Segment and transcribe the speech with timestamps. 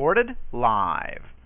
[0.00, 1.39] Recorded live.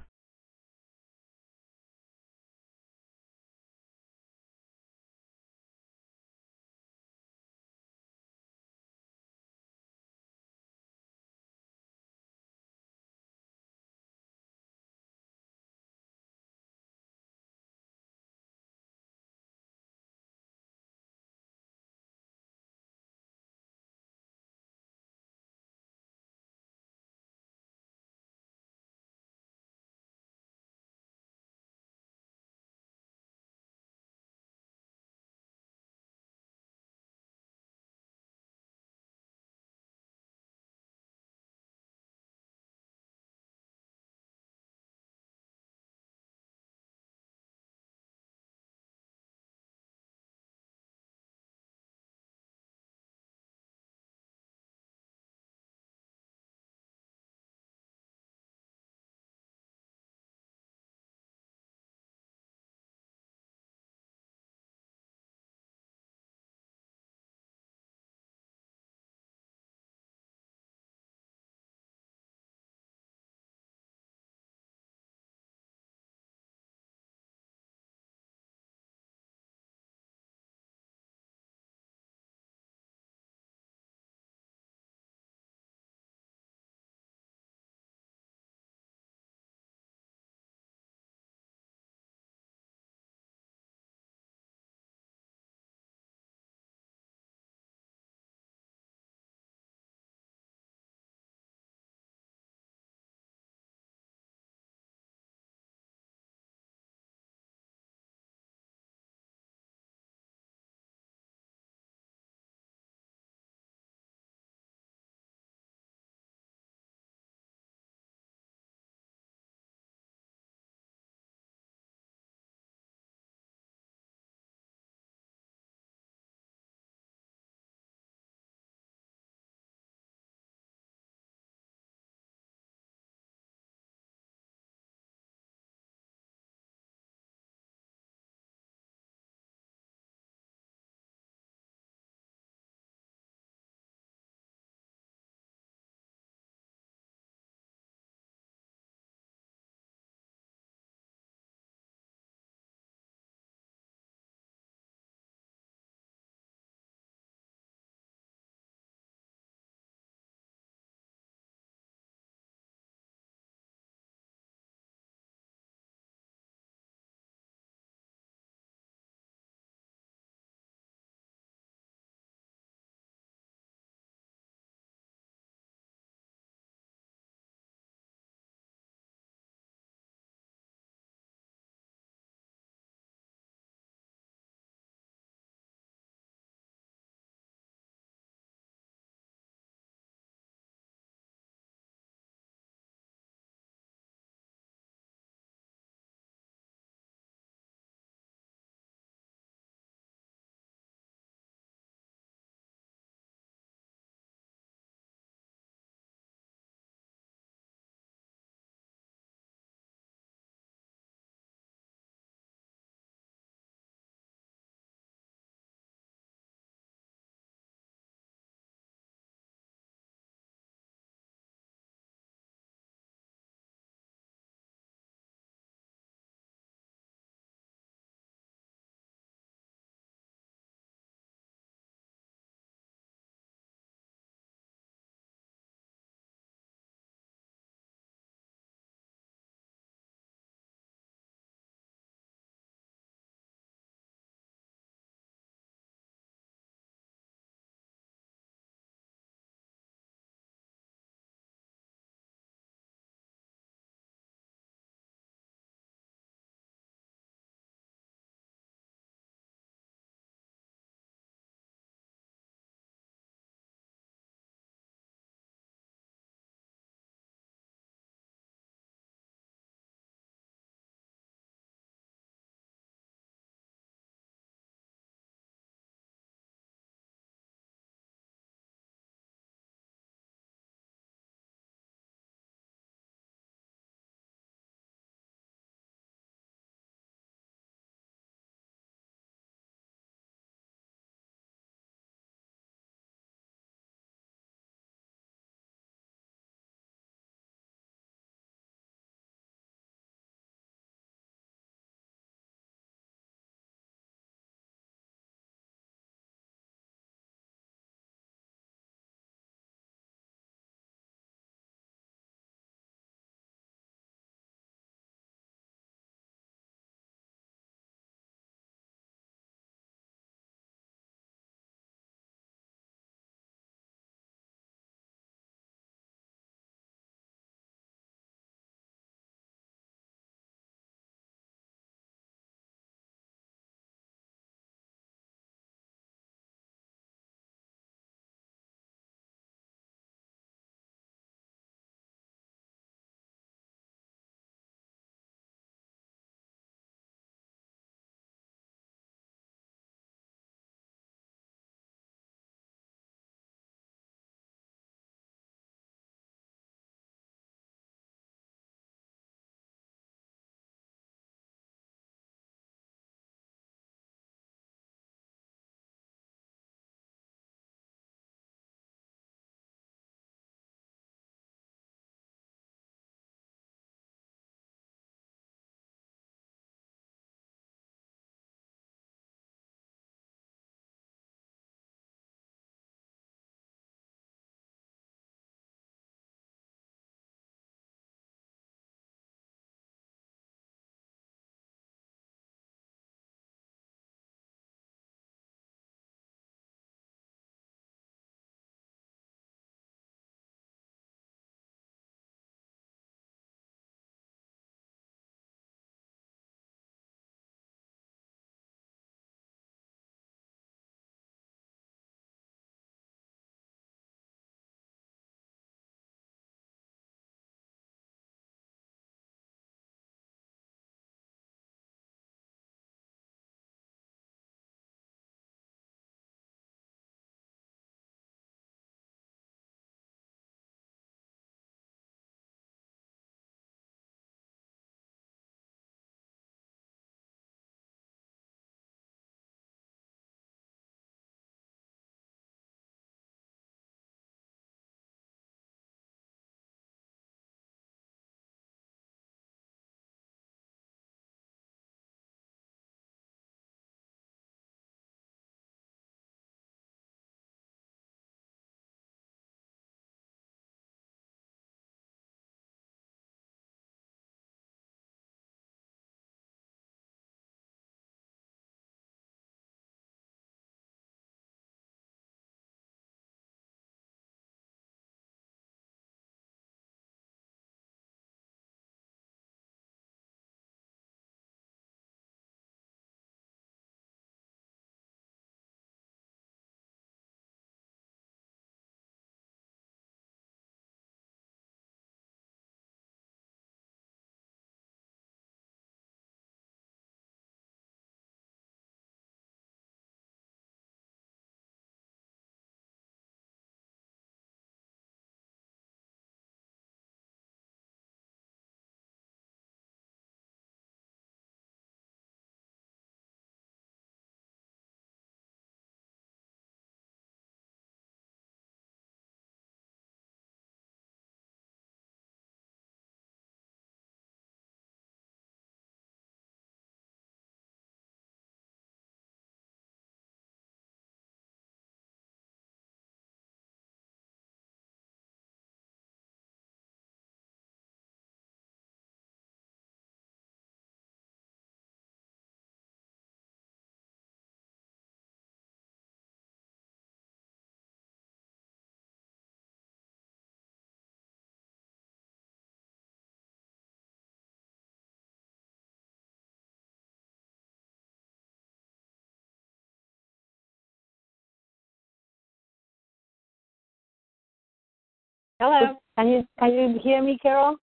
[565.64, 565.96] Hello.
[566.18, 567.76] Can you can you hear me, Carol?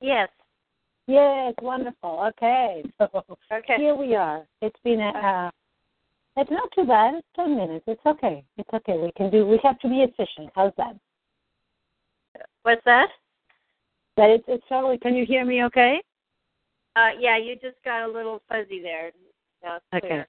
[0.00, 0.28] Yes.
[1.06, 2.24] Yes, wonderful.
[2.30, 3.08] Okay, so
[3.52, 3.76] Okay.
[3.76, 4.44] here we are.
[4.62, 5.10] It's been a.
[5.10, 5.50] Uh,
[6.36, 7.14] it's not too bad.
[7.14, 7.84] It's ten minutes.
[7.86, 8.44] It's okay.
[8.56, 8.98] It's okay.
[8.98, 9.46] We can do.
[9.46, 10.50] We have to be efficient.
[10.56, 10.96] How's that?
[12.62, 13.10] What's that?
[14.16, 14.98] That it's it's totally.
[14.98, 15.62] Can you hear me?
[15.64, 16.02] Okay.
[16.96, 19.12] Uh, yeah, you just got a little fuzzy there.
[19.62, 20.24] It's Okay.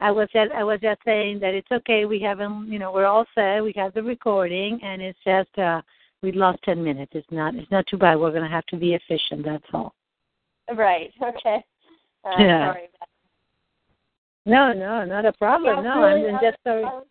[0.00, 2.04] I was just I was just saying that it's okay.
[2.04, 2.68] We haven't.
[2.70, 3.62] You know, we're all set.
[3.62, 5.80] We have the recording, and it's just uh
[6.22, 7.12] we lost ten minutes.
[7.14, 7.54] It's not.
[7.54, 8.18] It's not too bad.
[8.18, 9.44] We're gonna have to be efficient.
[9.44, 9.94] That's all.
[10.74, 11.12] Right.
[11.22, 11.64] Okay.
[12.24, 12.72] Uh, Yeah.
[12.72, 12.88] Sorry.
[12.96, 13.08] about
[14.46, 15.76] No, no, not a problem.
[15.76, 16.84] Yeah, no, really, I'm I- just sorry.
[16.84, 17.06] I was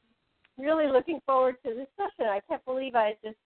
[0.58, 2.30] really looking forward to this session.
[2.30, 3.38] I can't believe I just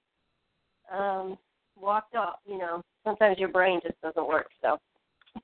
[0.91, 1.37] um
[1.79, 2.39] walked off.
[2.45, 4.47] You know, sometimes your brain just doesn't work.
[4.61, 4.77] So.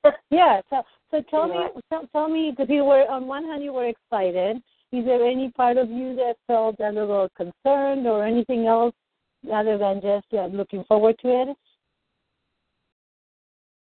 [0.30, 0.60] Yeah.
[0.70, 1.68] So, so tell Anyway.
[1.74, 4.56] me, tell, tell me, because you were on one hand you were excited.
[4.92, 8.94] Is there any part of you that felt a little concerned or anything else
[9.52, 11.56] other than just uh, looking forward to it?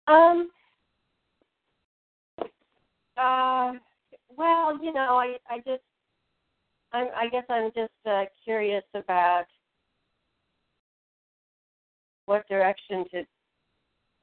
[0.07, 0.49] Um.
[3.17, 3.73] Uh.
[4.35, 5.83] Well, you know, I I just
[6.91, 9.45] I'm I guess I'm just uh, curious about
[12.25, 13.23] what direction to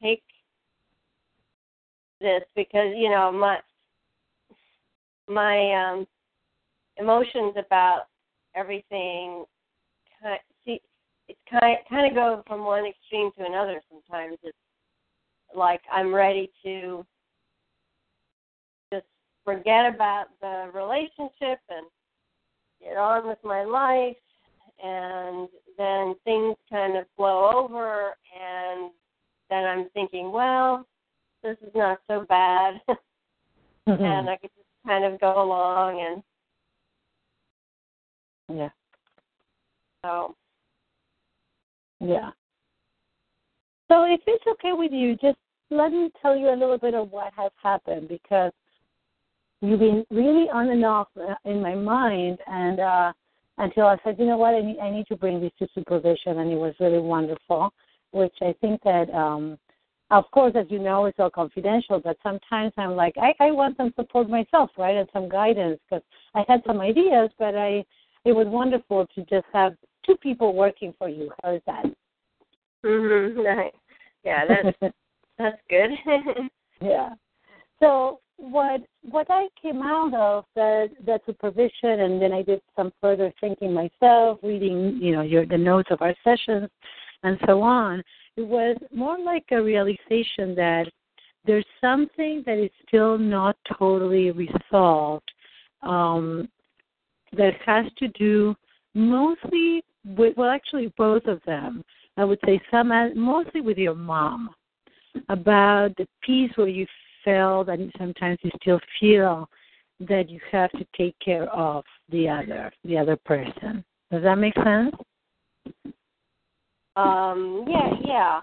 [0.03, 0.23] take
[2.27, 3.59] this because you know my
[5.29, 6.07] my um
[6.97, 8.03] emotions about
[8.57, 9.45] everything
[10.21, 10.81] kind see
[11.29, 14.39] it's kind kind of go from one extreme to another sometimes.
[14.43, 14.57] It's
[15.55, 17.07] like I'm ready to
[18.93, 19.07] just
[19.45, 21.87] forget about the relationship and
[22.83, 24.17] get on with my life
[24.83, 28.91] and then things kind of blow over and
[29.49, 30.87] then I'm thinking, well,
[31.47, 32.81] this is not so bad
[33.87, 36.23] and I could just kind of go along
[38.49, 38.69] and yeah,
[40.05, 40.35] so
[42.01, 42.31] yeah.
[43.89, 45.39] So if it's okay with you, just
[45.71, 48.53] let me tell you a little bit of what has happened because
[49.61, 53.13] you've been really on and off uh, in my mind and uh
[53.59, 56.39] until I said, you know what, I need, I need to bring this to supervision,
[56.39, 57.73] and it was really wonderful.
[58.13, 59.59] Which I think that, um,
[60.11, 62.01] of course, as you know, it's all confidential.
[62.01, 66.05] But sometimes I'm like, I, I want some support myself, right, and some guidance because
[66.35, 67.85] I had some ideas, but I,
[68.25, 71.31] it was wonderful to just have two people working for you.
[71.43, 71.85] How is that?
[72.85, 73.73] mhm nice.
[74.25, 74.95] Yeah, that's
[75.39, 75.91] that's good.
[76.81, 77.11] yeah.
[77.81, 82.93] So what what I came out of that that supervision, and then I did some
[83.01, 86.69] further thinking myself, reading you know your the notes of our sessions,
[87.23, 88.03] and so on.
[88.37, 90.87] It was more like a realization that
[91.47, 95.31] there's something that is still not totally resolved
[95.83, 96.49] um,
[97.37, 98.55] that has to do
[98.95, 101.83] mostly with well actually both of them.
[102.17, 104.51] I would say some mostly with your mom
[105.29, 106.87] about the piece where you
[107.25, 109.49] felt and sometimes you still feel
[110.01, 113.85] that you have to take care of the other, the other person.
[114.11, 114.95] Does that make sense?
[116.97, 118.41] Um yeah, yeah.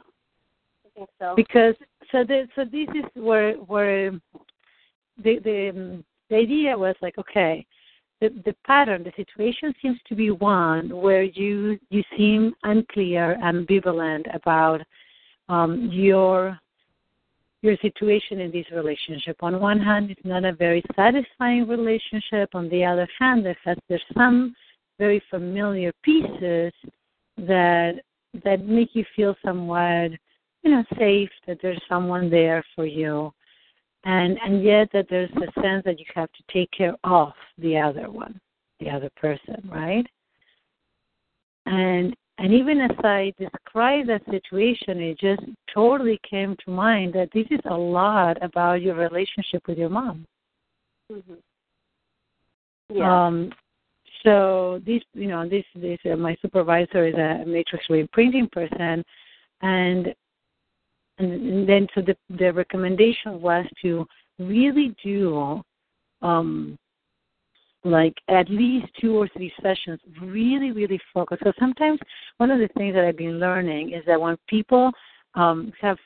[0.85, 1.33] I think so.
[1.35, 1.75] Because
[2.11, 4.11] so the, so this is where where
[5.23, 7.65] the the um, the idea was like okay,
[8.21, 14.33] the the pattern, the situation seems to be one where you you seem unclear, ambivalent
[14.33, 14.81] about
[15.49, 16.57] um, your
[17.61, 19.37] your situation in this relationship.
[19.41, 22.49] On one hand, it's not a very satisfying relationship.
[22.53, 24.55] On the other hand, there has there's some
[24.99, 26.71] very familiar pieces
[27.37, 27.93] that
[28.43, 30.11] that make you feel somewhat,
[30.63, 31.29] you know, safe.
[31.47, 33.31] That there's someone there for you,
[34.03, 37.77] and and yet that there's a sense that you have to take care of the
[37.77, 38.39] other one,
[38.79, 40.05] the other person, right?
[41.65, 47.29] And and even as I described that situation, it just totally came to mind that
[47.33, 50.25] this is a lot about your relationship with your mom.
[51.11, 51.37] Mhm.
[52.89, 53.25] Yeah.
[53.27, 53.53] Um,
[54.23, 59.03] so this, you know, this this uh, my supervisor is a Matrix Reimprinting person,
[59.61, 60.13] and
[61.19, 64.05] and then so the the recommendation was to
[64.39, 65.61] really do
[66.21, 66.77] um
[67.83, 71.99] like at least two or three sessions really really focus so sometimes
[72.37, 74.91] one of the things that i've been learning is that when people
[75.35, 75.97] um have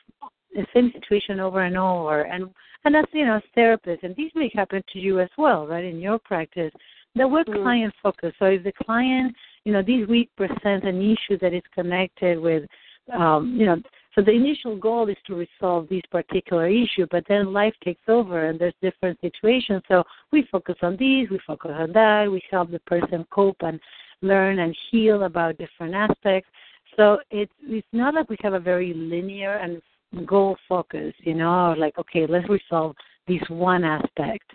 [0.54, 2.50] the same situation over and over and
[2.84, 5.84] and that's you know as therapists and these may happen to you as well right
[5.84, 6.72] in your practice
[7.14, 7.62] that we're Mhm.
[7.62, 9.34] client focused so if the client
[9.64, 12.64] you know this week presents an issue that is connected with
[13.12, 13.80] um you know
[14.18, 18.46] so the initial goal is to resolve this particular issue, but then life takes over
[18.46, 19.80] and there's different situations.
[19.86, 23.78] So we focus on these, we focus on that, we help the person cope and
[24.20, 26.50] learn and heal about different aspects.
[26.96, 29.80] So it's it's not like we have a very linear and
[30.26, 32.96] goal focus, you know, like okay, let's resolve
[33.28, 34.50] this one aspect.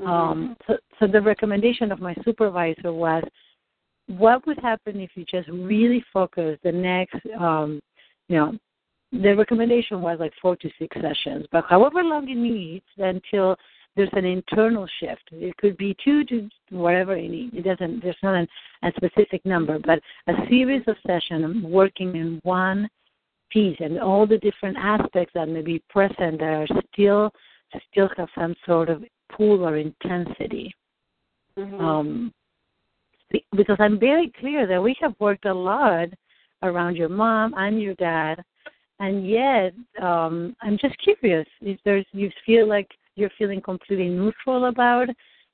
[0.00, 0.10] Mm-hmm.
[0.10, 3.22] Um, so, so the recommendation of my supervisor was,
[4.06, 7.80] what would happen if you just really focus the next, um,
[8.28, 8.58] you know,
[9.12, 13.56] the recommendation was like four to six sessions, but however long it needs until
[13.96, 15.22] there's an internal shift.
[15.32, 17.54] It could be two to whatever you need.
[17.54, 18.02] It doesn't.
[18.02, 18.46] There's not an,
[18.84, 22.88] a specific number, but a series of sessions working in one
[23.50, 27.32] piece and all the different aspects that may be present that are still
[27.90, 29.02] still have some sort of
[29.36, 30.74] pull or intensity.
[31.56, 31.80] Mhm.
[31.80, 32.34] Um,
[33.52, 36.08] because I'm very clear that we have worked a lot
[36.62, 38.42] around your mom and your dad,
[38.98, 39.72] and yet
[40.02, 45.08] um, I'm just curious if there's you feel like you're feeling completely neutral about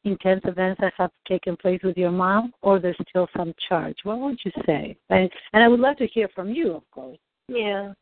[0.04, 3.97] intense events that have taken place with your mom, or there's still some charge.
[4.04, 4.97] What would you say?
[5.11, 7.18] And, and I would love to hear from you, of course.
[7.49, 7.92] Yeah.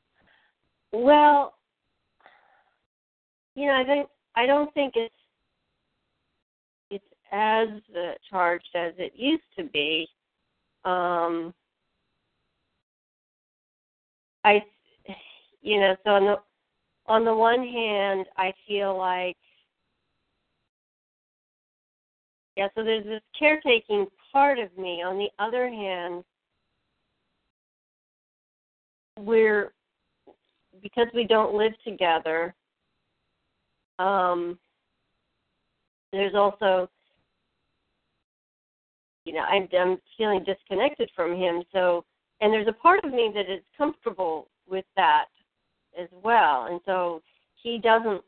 [0.92, 1.54] Well,
[3.54, 5.14] you know, I think I don't think it's
[7.34, 10.08] as uh, charged as it used to be.
[10.84, 11.52] Um,
[14.44, 14.62] I,
[15.60, 16.36] you know, so on the
[17.06, 19.36] on the one hand, I feel like,
[22.56, 22.68] yeah.
[22.74, 25.02] So there's this caretaking part of me.
[25.02, 26.24] On the other hand,
[29.18, 29.72] we're
[30.82, 32.54] because we don't live together
[34.00, 34.58] um
[36.12, 36.88] there's also
[39.24, 41.62] you know I'm, I'm feeling disconnected from him.
[41.72, 42.04] So
[42.40, 45.26] and there's a part of me that is comfortable with that
[46.00, 46.66] as well.
[46.70, 47.22] And so
[47.62, 48.22] he doesn't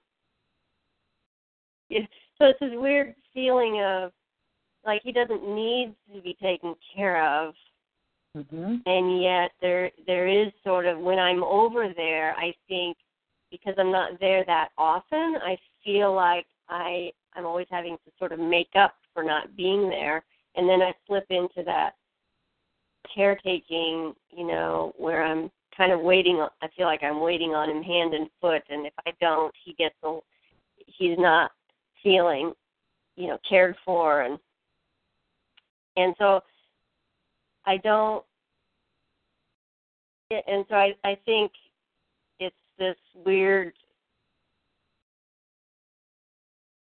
[1.88, 2.00] yeah,
[2.38, 4.12] so it's this weird feeling of
[4.84, 7.54] like he doesn't need to be taken care of.
[8.36, 8.76] Mm-hmm.
[8.84, 12.98] and yet there there is sort of when I'm over there, I think
[13.50, 18.32] because I'm not there that often, I feel like I I'm always having to sort
[18.32, 20.22] of make up for not being there,
[20.56, 21.94] and then I slip into that
[23.14, 26.44] caretaking, you know, where I'm kind of waiting.
[26.62, 29.74] I feel like I'm waiting on him hand and foot, and if I don't, he
[29.74, 30.18] gets a
[30.86, 31.50] he's not
[32.02, 32.52] feeling,
[33.16, 34.38] you know, cared for, and
[35.96, 36.40] and so
[37.64, 38.24] I don't,
[40.30, 41.52] and so I, I think
[42.38, 43.72] it's this weird,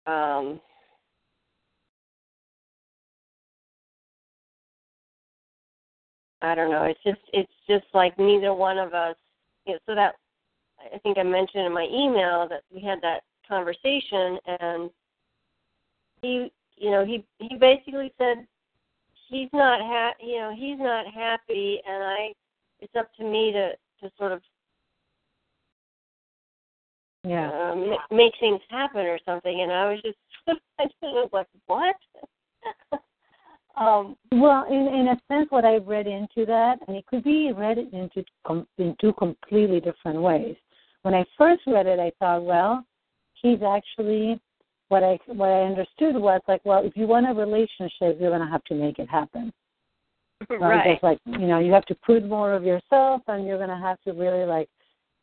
[0.07, 0.61] um,
[6.42, 6.85] I don't know.
[6.85, 9.16] It's just, it's just like neither one of us.
[9.66, 10.14] You know, so that
[10.94, 14.90] I think I mentioned in my email that we had that conversation, and
[16.22, 18.46] he, you know, he he basically said
[19.31, 22.33] he's not ha- you know he's not happy and i
[22.81, 23.70] it's up to me to
[24.03, 24.42] to sort of
[27.22, 27.70] Yeah.
[27.70, 30.18] um, ma- make things happen or something and i was just
[30.79, 31.96] i just was like what
[33.81, 37.53] um Well, in in a sense, what I read into that, and it could be
[37.53, 40.57] read into com- in two completely different ways.
[41.03, 42.85] When I first read it, I thought, well,
[43.35, 44.40] he's actually
[44.88, 48.51] what I what I understood was like, well, if you want a relationship, you're gonna
[48.51, 49.53] have to make it happen.
[50.51, 53.81] right Just like you know, you have to put more of yourself, and you're gonna
[53.81, 54.69] have to really like,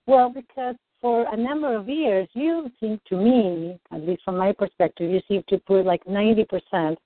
[0.07, 4.51] well, because for a number of years, you seem to me, at least from my
[4.51, 6.97] perspective, you seem to put like ninety percent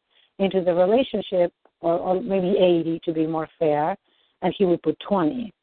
[0.41, 3.95] into the relationship, or, or maybe eighty to be more fair,
[4.41, 5.53] and he would put 20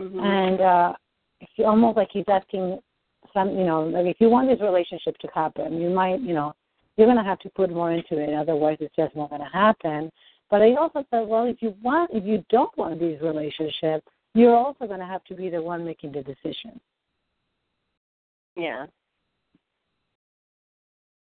[0.00, 0.22] Mhm.
[0.22, 0.92] And uh,
[1.40, 2.78] it's almost like he's asking
[3.34, 6.54] some, you know, like if you want this relationship to happen, you might, you know,
[6.96, 8.34] you're going to have to put more into it.
[8.34, 10.10] Otherwise, it's just not going to happen.
[10.50, 14.02] But I also said, well, if you want, if you don't want this relationship,
[14.34, 16.80] you're also going to have to be the one making the decision.
[18.56, 18.86] Yeah.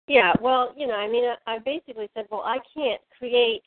[0.08, 3.62] Yeah, well, you know, I mean, I, I basically said, well, I can't create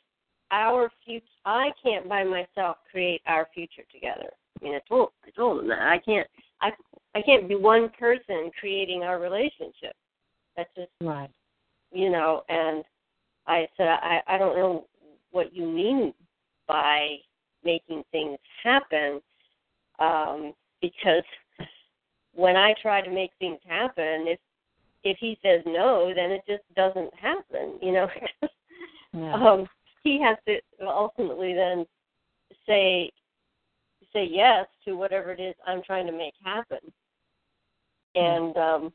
[0.51, 1.25] our future.
[1.45, 4.31] I can't by myself create our future together.
[4.61, 6.27] I mean, I told I told him that I can't.
[6.61, 6.71] I
[7.15, 9.95] I can't be one person creating our relationship.
[10.57, 11.31] That's just Right.
[11.93, 12.43] you know.
[12.49, 12.85] And
[13.47, 14.87] I said, I I don't know
[15.31, 16.13] what you mean
[16.67, 17.17] by
[17.65, 19.21] making things happen,
[19.99, 21.23] um, because
[22.35, 24.39] when I try to make things happen, if
[25.05, 27.79] if he says no, then it just doesn't happen.
[27.81, 28.09] You know,
[29.13, 29.35] Yeah.
[29.35, 29.69] um,
[30.03, 31.87] he has to ultimately then
[32.67, 33.11] say
[34.13, 36.79] say yes to whatever it is I'm trying to make happen.
[38.15, 38.93] And um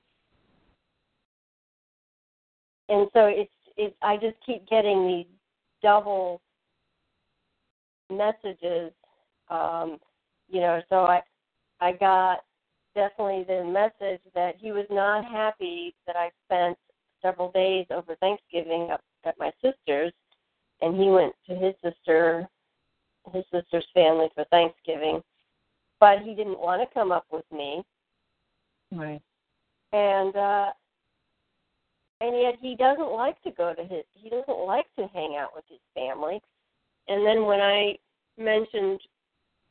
[2.90, 5.26] and so it's it I just keep getting these
[5.82, 6.42] double
[8.12, 8.92] messages
[9.50, 10.00] um
[10.50, 11.22] you know, so I
[11.82, 12.45] I got
[12.96, 16.78] definitely the message that he was not happy that I spent
[17.22, 20.14] several days over Thanksgiving up at my sister's,
[20.82, 22.48] and he went to his sister,
[23.34, 25.22] his sister's family for Thanksgiving,
[26.00, 27.84] but he didn't want to come up with me,
[28.92, 29.22] Right.
[29.92, 30.72] and uh,
[32.22, 35.50] and yet he doesn't like to go to his, he doesn't like to hang out
[35.56, 36.42] with his family,
[37.08, 37.98] and then when I
[38.38, 39.00] mentioned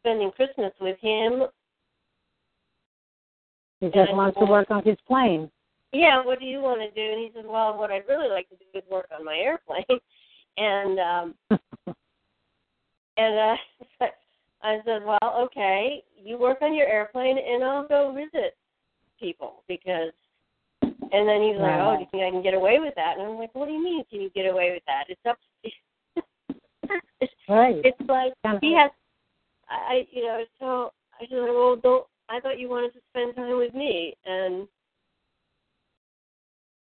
[0.01, 1.45] spending Christmas with him,
[3.85, 5.51] He just wants to work on his plane.
[5.93, 7.13] yeah, what do you want to do?
[7.13, 9.85] And he said, well, what I'd really like to do is work on my airplane.
[10.57, 11.35] and um
[13.17, 13.57] and uh
[14.63, 18.57] I said, well, okay, you work on your airplane and I'll go visit
[19.21, 20.13] people because
[20.83, 23.19] and then he's like, oh, do you think I can get away with that?
[23.19, 25.05] And I'm like, what do you mean can you get away with that?
[25.09, 25.37] It's up
[27.21, 27.77] it's, Right.
[27.85, 28.91] it's like he has
[29.69, 33.59] I you know, so I said, well, don't I thought you wanted to spend time
[33.59, 34.67] with me and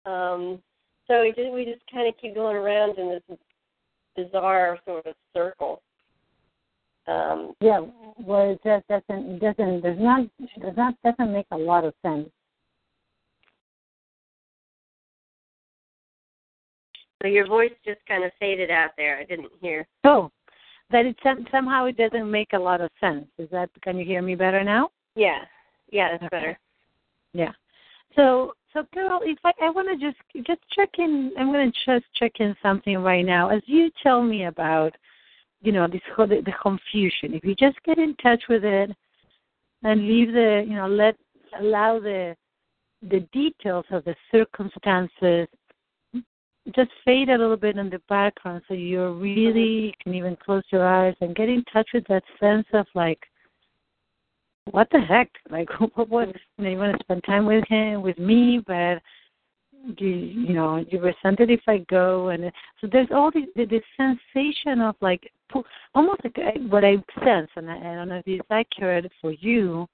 [0.06, 0.62] um
[1.06, 3.38] so we just we just kind of keep going around in this
[4.16, 5.82] bizarre sort of circle.
[7.06, 7.80] Um Yeah,
[8.18, 10.26] well, it just doesn't it doesn't there's not
[10.60, 12.28] does not doesn't make a lot of sense.
[17.22, 19.18] so your voice just kind of faded out there.
[19.18, 19.86] I didn't hear.
[20.04, 20.30] Oh,
[20.90, 23.26] that it some- somehow it doesn't make a lot of sense.
[23.38, 24.90] Is that can you hear me better now?
[25.18, 25.44] Yeah.
[25.90, 26.36] Yeah, that's Okay.
[26.36, 26.58] better.
[27.32, 27.52] Yeah.
[28.14, 31.78] So so Carol, if I I want to just just check in, I'm going to
[31.84, 33.48] just check in something right now.
[33.48, 34.94] As you tell me about,
[35.60, 37.34] you know, this whole the, the confusion.
[37.34, 38.90] If you just get in touch with it
[39.82, 41.16] and leave the, you know, let
[41.58, 42.36] allow the
[43.02, 45.48] the details of the circumstances
[46.74, 50.86] just fade a little bit in the background so you're really can even close your
[50.86, 53.20] eyes and get in touch with that sense of like
[54.72, 58.02] what the heck like what what you know you want to spend time with him
[58.02, 59.00] with me but
[59.98, 62.50] you you know you resent it if i go and
[62.80, 65.30] so there's all this this sensation of like
[65.94, 66.36] almost like
[66.68, 69.86] what i sense and I, I don't know if it's accurate for you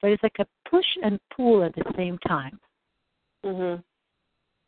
[0.00, 2.58] but it's like a push and pull at the same time
[3.44, 3.82] Mhm.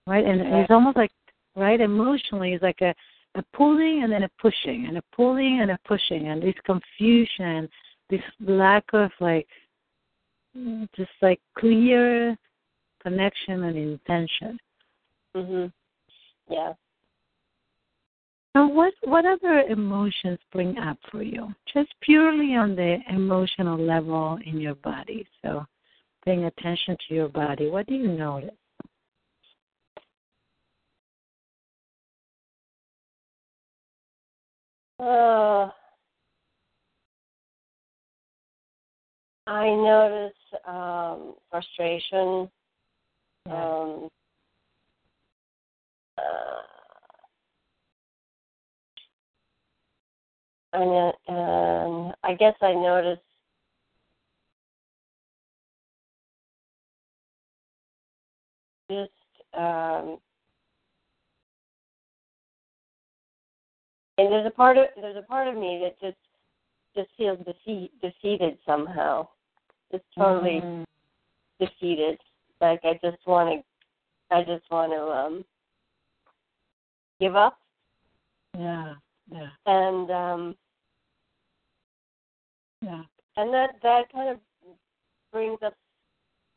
[0.06, 0.24] right?
[0.24, 0.62] And Yeah.
[0.62, 1.12] it's almost like
[1.56, 2.94] right emotionally, it's like a
[3.36, 7.68] a pulling and then a pushing and a pulling and a pushing and this confusion,
[8.14, 9.46] this lack of like
[10.96, 12.36] just like clear
[13.02, 14.58] connection and intention.
[15.36, 15.72] Mhm.
[16.48, 16.74] Yeah.
[18.54, 21.52] Now, what what other emotions bring up for you?
[21.72, 25.26] Just purely on the emotional level in your body.
[25.42, 25.66] So,
[26.24, 27.68] paying attention to your body.
[27.68, 28.50] What do you notice?
[35.00, 35.70] Uh,
[39.46, 42.50] I notice um, frustration.
[43.50, 44.08] Um,
[46.16, 46.62] uh,
[50.72, 53.18] and, and I guess I notice
[58.90, 59.10] just
[59.54, 60.18] um,
[64.18, 66.18] and there's a part of there's a part of me that just
[66.94, 69.26] just feels defeat, defeated somehow.
[69.92, 70.84] Just totally Mhm.
[71.58, 72.20] defeated.
[72.60, 73.62] Like I just want
[74.30, 75.44] to, I just want to um
[77.20, 77.58] give up.
[78.56, 78.94] Yeah,
[79.30, 80.56] yeah, And um
[82.80, 83.04] yeah.
[83.36, 84.40] and that that kind of
[85.32, 85.74] brings up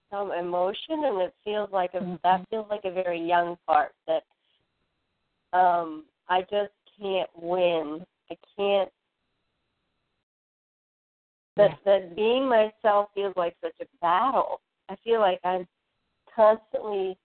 [0.10, 2.22] some emotion, and it feels like a Mhm.
[2.22, 4.24] that feels like a very young part that
[5.54, 8.06] um I just can't win.
[8.30, 8.92] I can't.
[11.58, 12.00] That Yeah.
[12.00, 14.62] that being myself feels like such a battle.
[14.90, 15.68] I feel like I'm
[16.34, 17.18] constantly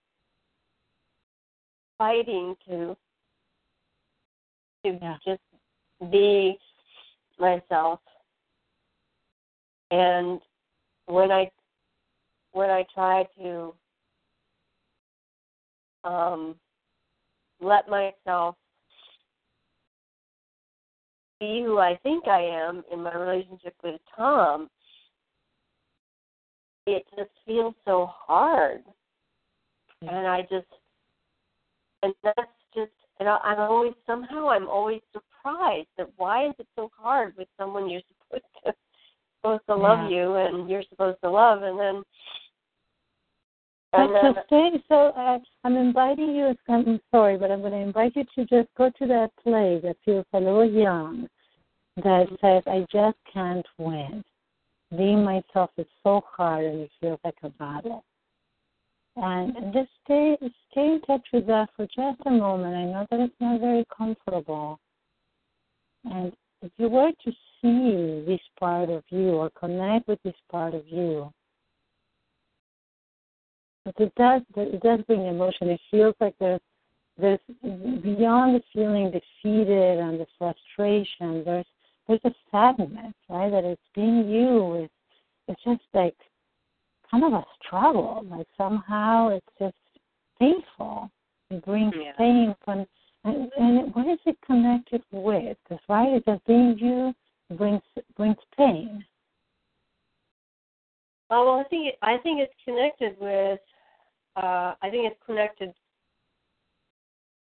[1.99, 2.97] fighting to
[4.85, 5.19] to Yeah.
[5.25, 5.43] just
[6.11, 6.59] be
[7.39, 8.01] myself.
[9.91, 10.41] And
[11.07, 11.51] when I
[12.53, 13.75] when I try to
[16.05, 16.59] um
[17.61, 18.57] let myself
[21.43, 24.71] be who I think I am in my relationship with Tom,
[26.87, 28.83] it just feels so hard.
[30.03, 30.67] And I just,
[32.05, 32.39] and that's
[32.75, 37.35] just, and I, I'm always, somehow I'm always surprised that why is it so hard
[37.37, 38.73] with someone you're supposed to,
[39.43, 42.03] supposed to love you and you're supposed to love, and then,
[43.95, 46.55] And then, to stay, so uh, I'm inviting you.
[46.69, 49.97] I'm sorry, but I'm going to invite you to just go to that place that
[50.05, 51.29] feels a little young,
[52.03, 54.25] that says, "I just can't win."
[54.97, 58.05] being myself is so hard and it feels like a battle.
[59.17, 60.37] And just stay
[60.71, 62.75] stay in touch with that for just a moment.
[62.75, 64.79] I know that it's not very comfortable.
[66.05, 70.75] And if you were to see this part of you or connect with this part
[70.75, 71.31] of you,
[73.85, 75.69] but it does it does bring emotion.
[75.69, 76.61] It feels like there's
[77.19, 81.67] there's beyond the feeling defeated and the frustration, there's
[82.09, 83.51] there's a sadness, right?
[83.51, 84.75] That it's being you.
[84.75, 84.93] It's
[85.49, 86.17] it's just like
[87.11, 88.25] kind of a struggle.
[88.31, 89.75] Like somehow it's just
[90.39, 91.11] painful.
[91.51, 92.13] It brings Yeah.
[92.17, 92.87] pain from
[93.25, 95.57] and, and what is it connected with?
[95.65, 97.15] Because right, it's just being you
[97.57, 97.83] brings
[98.17, 99.05] brings pain.
[101.31, 103.61] Oh well, I think it, I think it's connected with.
[104.37, 105.75] Uh, I think it's connected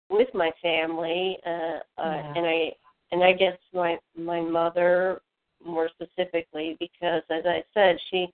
[0.09, 2.33] with my family, uh, uh, Yeah.
[2.35, 2.75] and I
[3.11, 5.21] and I guess my my mother
[5.63, 8.33] more specifically because, as I said, she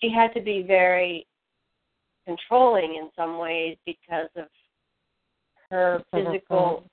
[0.00, 1.26] she had to be very
[2.24, 4.48] controlling in some ways because of
[5.70, 6.84] her physical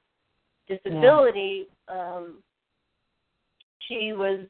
[0.68, 1.68] disability.
[1.88, 2.44] Um,
[3.88, 4.46] she was,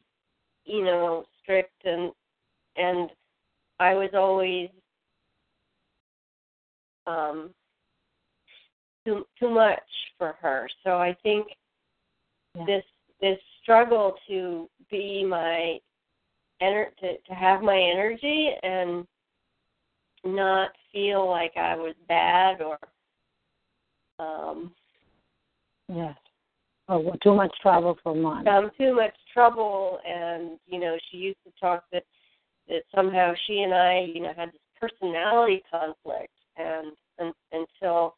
[0.65, 2.11] you know, strict and
[2.75, 3.09] and
[3.79, 4.69] I was always
[7.07, 7.53] um
[9.05, 9.79] too too much
[10.17, 10.69] for her.
[10.83, 11.47] So I think
[12.55, 12.65] Yeah.
[12.65, 12.83] this
[13.21, 15.79] this struggle to be my
[16.61, 19.07] ener- to to have my energy and
[20.23, 22.77] not feel like I was bad or
[24.19, 24.73] um
[25.87, 26.15] Yes.
[26.87, 28.47] Oh, too much trouble for mom.
[28.47, 32.03] um too much trouble and you know she used to talk that
[32.67, 38.15] that somehow she and I you know had this personality conflict and, and until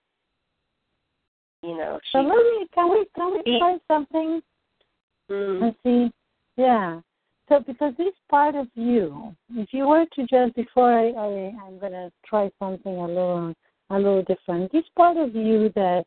[1.61, 4.41] you know she So let me can we can we try something
[5.29, 6.11] mm, and see?
[6.57, 6.99] Yeah.
[7.49, 11.79] So because this part of you, if you were to just before I, I I'm
[11.79, 13.53] gonna try something a little
[13.89, 14.71] a little different.
[14.71, 16.05] This part of you that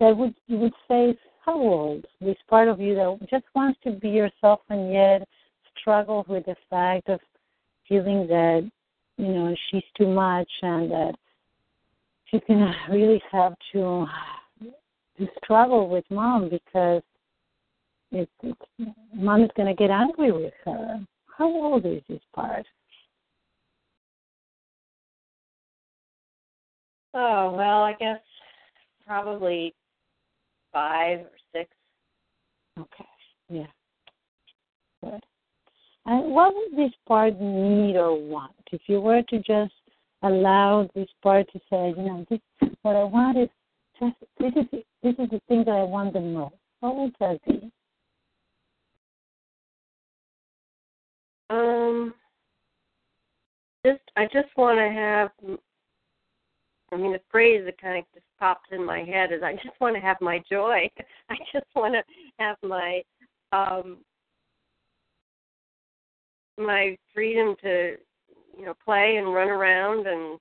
[0.00, 2.06] that would you would say how old?
[2.20, 5.26] This part of you that just wants to be yourself and yet
[5.78, 7.20] struggles with the fact of
[7.88, 8.70] feeling that
[9.18, 11.14] you know she's too much and that
[12.32, 14.06] she's gonna really have to
[15.18, 17.02] to struggle with mom because
[18.10, 21.04] it's, it's mom is gonna get angry with her.
[21.38, 22.66] How old is this part?
[27.14, 28.20] oh well I guess
[29.06, 29.74] probably
[30.72, 31.70] five or six
[32.78, 33.04] Okay.
[33.50, 33.66] Yeah.
[35.02, 35.22] Good.
[36.06, 38.54] And what would this part need or want?
[38.72, 39.74] If you were to just
[40.22, 42.40] allow this part to say, you know, this
[42.82, 43.48] what I want is
[44.00, 46.54] just this is this is the thing that I want the most.
[46.80, 47.70] What would that be?
[51.50, 52.14] Um,
[53.84, 55.30] just I just want to have.
[56.92, 59.80] I mean, the phrase that kind of just pops in my head is, "I just
[59.80, 60.88] want to have my joy.
[61.30, 62.02] I just want to
[62.38, 63.02] have my
[63.52, 63.98] um
[66.58, 67.96] my freedom to,
[68.62, 70.38] you know, play and run around and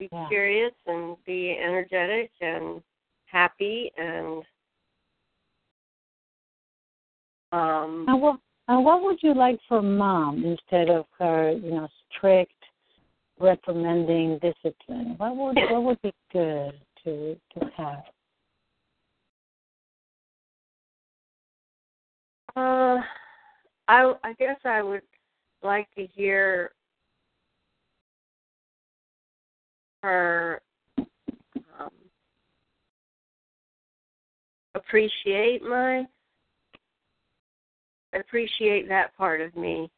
[0.00, 0.26] be Yeah.
[0.26, 2.82] curious and be energetic and
[3.26, 4.44] happy and
[7.52, 11.86] um And what and what would you like for mom instead of her, you know,
[12.10, 12.52] strict
[13.38, 15.14] reprimanding discipline?
[15.18, 18.04] What would what would be good to to have?
[22.56, 23.00] Uh,
[23.86, 25.02] I I guess I would
[25.62, 26.72] like to hear
[30.02, 30.60] her
[31.78, 31.90] um,
[34.74, 36.04] appreciate my
[38.14, 39.90] appreciate that part of me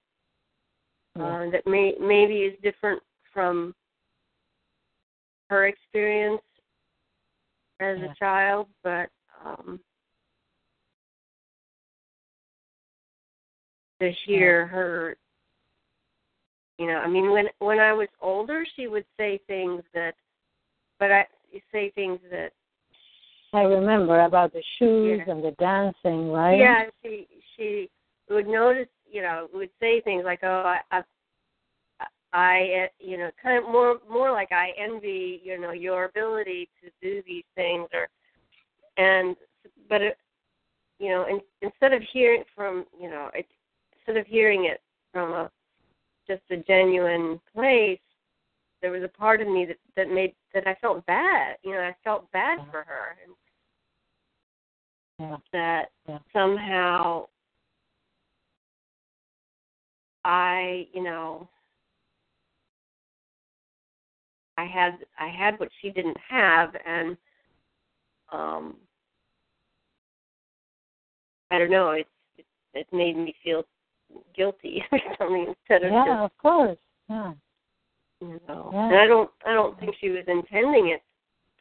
[1.18, 3.74] uh, that may maybe is different from
[5.50, 6.42] her experience
[7.80, 8.10] as Yeah.
[8.10, 9.10] a child, but
[9.44, 9.80] um,
[14.00, 15.16] to hear her
[16.78, 20.14] you know i mean when when i was older she would say things that
[20.98, 21.26] but i
[21.72, 22.50] say things that
[23.52, 25.32] I remember about the shoes Yeah.
[25.32, 26.58] and the dancing, right?
[26.58, 27.88] yeah she she
[28.28, 31.02] would notice you know would say things like oh i i
[32.36, 36.90] I, you know, kind of more, more like I envy, you know, your ability to
[37.00, 38.08] do these things, or,
[38.96, 39.36] and,
[39.88, 40.18] but it,
[40.98, 43.46] you know, in, instead of hearing from, you know, it,
[43.96, 44.80] instead of hearing it
[45.12, 45.50] from a
[46.26, 47.98] just a genuine place,
[48.82, 51.56] there was a part of me that that made that I felt bad.
[51.62, 53.34] You know, I felt bad for her, and
[55.18, 55.36] Yeah.
[55.52, 56.18] that Yeah.
[56.32, 57.28] somehow
[60.24, 61.48] I, you know,
[64.56, 67.16] I had I had what she didn't have, and
[68.32, 68.76] um,
[71.50, 71.90] I don't know.
[71.90, 72.06] It
[72.36, 73.64] it, it made me feel
[74.36, 76.78] guilty or something instead of yeah, just of course.
[77.08, 77.32] Yeah.
[78.20, 78.70] you know.
[78.72, 78.86] Yeah.
[78.86, 81.02] And I don't I don't think she was intending it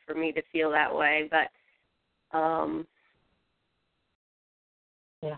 [0.05, 2.87] for me to feel that way, but um
[5.21, 5.37] Yeah.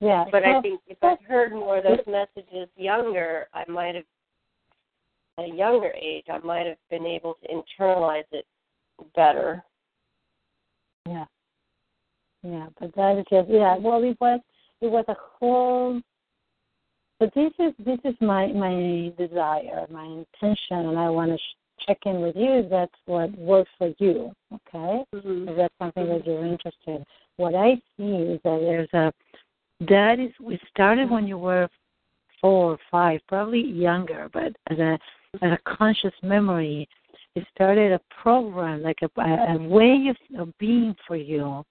[0.00, 0.24] Yeah.
[0.30, 4.04] But I think if I'd heard more of those messages younger, I might have
[5.38, 8.46] at a younger age I might have been able to internalize it
[9.14, 9.62] better.
[11.06, 11.24] Yeah.
[12.42, 13.76] Yeah, but that is just yeah.
[13.76, 14.40] Well, it was
[14.80, 16.00] it was a whole.
[17.18, 21.86] But this is this is my my desire, my intention, and I want to sh-
[21.86, 22.60] check in with you.
[22.64, 25.02] If that's what works for you, okay?
[25.14, 25.48] Mm-hmm.
[25.48, 26.74] If that's something that you're interested.
[26.86, 27.04] in.
[27.36, 29.12] What I see is that there's a
[29.88, 31.68] that is we started when you were
[32.40, 34.98] four or five, probably younger, but as a
[35.42, 36.88] as a conscious memory,
[37.34, 41.62] it started a program like a, a way of, of being for you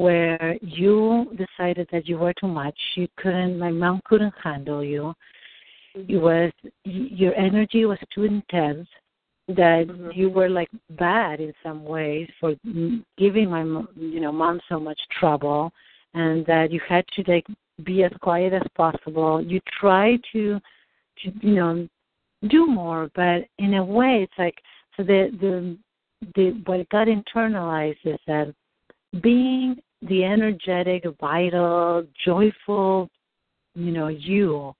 [0.00, 5.14] where you decided that you were too much you couldn't my mom couldn't handle you.
[5.94, 6.52] It was
[6.84, 8.88] your energy was too intense
[9.48, 10.14] that Mhm.
[10.14, 13.62] you were like bad in some ways for mm, giving my
[13.96, 15.72] you know mom so much trouble
[16.14, 17.46] and that you had to like
[17.84, 19.40] be as quiet as possible.
[19.40, 20.60] You try to
[21.20, 21.88] to you know
[22.48, 24.58] do more but in a way it's like
[24.96, 25.76] so the the
[26.34, 28.54] the what got internalized is that
[29.22, 33.08] being the energetic vital joyful
[33.74, 34.72] you know you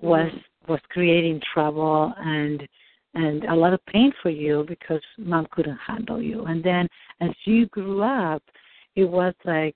[0.00, 0.30] was
[0.68, 2.66] was creating trouble and
[3.14, 6.44] and a lot of pain for you because mom couldn't handle you.
[6.44, 6.86] And then
[7.20, 8.42] as you grew up
[8.94, 9.74] it was like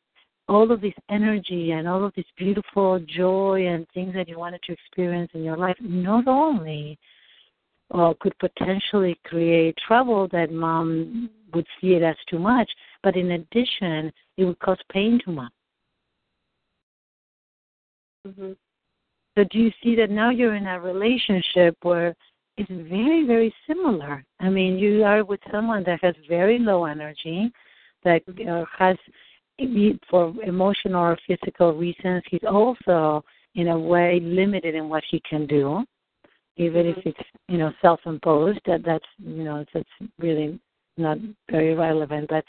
[0.48, 4.61] all of this energy and all of this beautiful joy and things that you wanted
[4.64, 6.98] to experience in your life not only
[7.94, 12.70] uh, could potentially create trouble that mom would see it as too much,
[13.03, 15.51] but in addition, it would cause pain to mom.
[18.27, 18.53] Mm-hmm.
[19.37, 22.15] So do you see that now you're in a relationship where
[22.57, 24.25] it's very, very similar?
[24.41, 27.51] I mean, you are with someone that has very low energy,
[28.05, 28.97] that uh, has,
[30.11, 35.47] for emotional or physical reasons, he's also in a way limited in what he can
[35.47, 35.85] do,
[36.57, 38.61] even if it's you know self-imposed.
[38.67, 39.88] That that's you know that's
[40.19, 40.59] really
[40.97, 41.19] not
[41.51, 42.29] very relevant.
[42.29, 42.45] But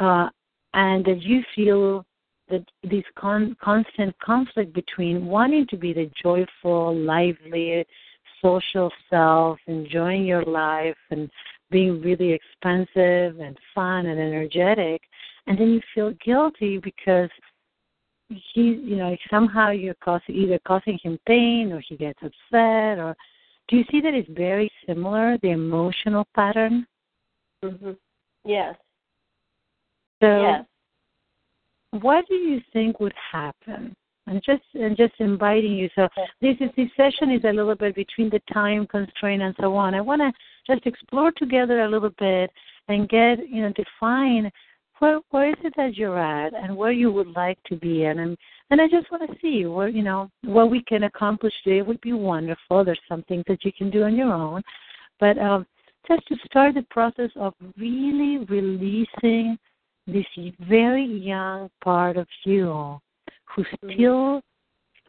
[0.00, 0.28] uh,
[0.74, 2.04] and that you feel
[2.48, 7.84] that this con- constant conflict between wanting to be the joyful, lively,
[8.42, 11.30] social self, enjoying your life, and
[11.70, 15.02] being really expensive and fun and energetic,
[15.46, 17.30] and then you feel guilty because
[18.28, 22.98] he, you know, somehow you're causing either causing him pain or he gets upset.
[22.98, 23.16] Or
[23.68, 26.86] do you see that it's very similar the emotional pattern?
[27.64, 27.92] Mm-hmm.
[28.44, 28.76] Yes.
[30.22, 30.64] So yes.
[32.02, 33.94] what do you think would happen?
[34.28, 35.88] And just and just inviting you.
[35.94, 36.08] So
[36.40, 39.94] this is this session is a little bit between the time constraint and so on.
[39.94, 40.32] I want to
[40.66, 42.50] just explore together a little bit
[42.88, 44.50] and get you know define
[44.98, 48.36] where where is it that you're at and where you would like to be and
[48.70, 52.00] and I just want to see where you know what we can accomplish today would
[52.00, 52.84] be wonderful.
[52.84, 54.62] There's some things that you can do on your own,
[55.20, 55.66] but um,
[56.08, 59.58] just to start the process of really releasing
[60.06, 60.26] this
[60.60, 63.00] very young part of you
[63.44, 64.42] who's still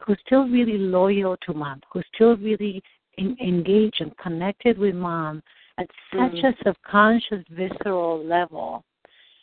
[0.00, 2.82] who's still really loyal to mom, who's still really
[3.16, 5.42] in, engaged and connected with mom
[5.76, 6.54] at such Mhm.
[6.54, 8.84] a subconscious, visceral level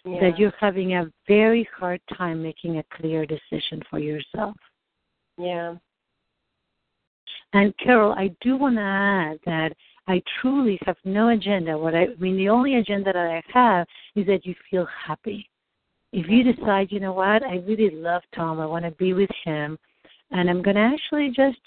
[0.05, 0.19] Yeah.
[0.21, 4.55] that you're having a very hard time making a clear decision for yourself.
[5.37, 5.75] Yeah.
[7.53, 9.75] And Carol, I do want to add that
[10.07, 11.77] I truly have no agenda.
[11.77, 15.49] What I, I mean, the only agenda that I have is that you feel happy.
[16.11, 19.29] If you decide, you know what, I really love Tom, I want to be with
[19.43, 19.77] him,
[20.31, 21.59] and I'm going to actually just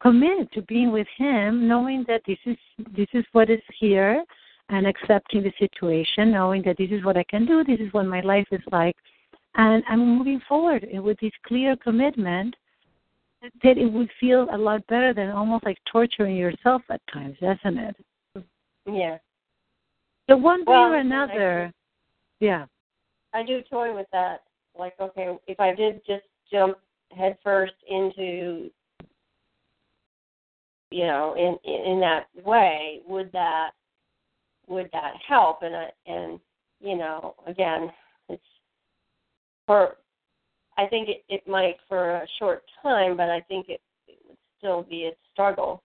[0.00, 2.56] commit to being with him, knowing that this is
[2.96, 4.24] this is what is here,
[4.70, 8.06] and accepting the situation, knowing that this is what I can do, this is what
[8.06, 8.96] my life is like,
[9.56, 12.54] and I'm moving forward with this clear commitment
[13.42, 17.78] that it would feel a lot better than almost like torturing yourself at times, doesn't
[17.78, 17.96] it?
[18.86, 19.18] Yeah.
[20.28, 21.72] So one way Well, or I- another,
[22.40, 22.66] yeah,
[23.32, 24.42] I do toy with that.
[24.78, 26.78] Like, okay, if I did just jump
[27.16, 28.70] headfirst into,
[30.90, 33.70] you know, in in that way, would that
[34.66, 35.62] would that help?
[35.62, 36.40] And I, and
[36.80, 37.90] you know, again,
[38.28, 38.42] it's
[39.66, 39.96] for.
[40.78, 44.38] I think it, it might for a short time, but I think it it would
[44.58, 45.82] still be a struggle.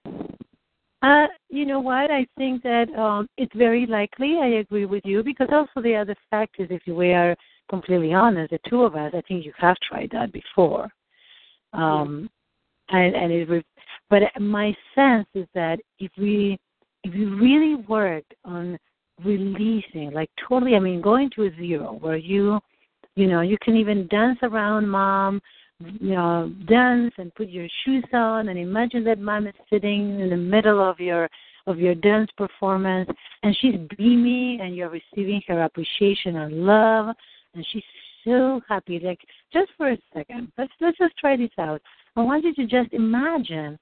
[1.01, 2.09] Uh, you know what?
[2.09, 4.37] I think that um, it's very likely.
[4.41, 7.35] I agree with you because also the other fact is, if we are
[7.69, 10.89] completely honest, the two of us, I think you have tried that before.
[11.73, 12.29] Um,
[12.89, 13.65] and and it,
[14.09, 16.57] but my sense is that if we
[17.03, 18.77] if we really worked on
[19.25, 22.59] releasing, like totally, I mean, going to a zero where you,
[23.15, 25.41] you know, you can even dance around mom,
[25.79, 30.29] you know, dance and put your shoes on and imagine that mom is sitting in
[30.29, 31.29] the middle of your
[31.65, 33.09] of your dance performance
[33.43, 37.15] and she's beaming and you're receiving her appreciation and love
[37.53, 37.83] and she's
[38.25, 38.99] so happy.
[38.99, 39.19] Like
[39.51, 41.81] just for a second, let's let's just try this out.
[42.15, 43.77] I want you to just imagine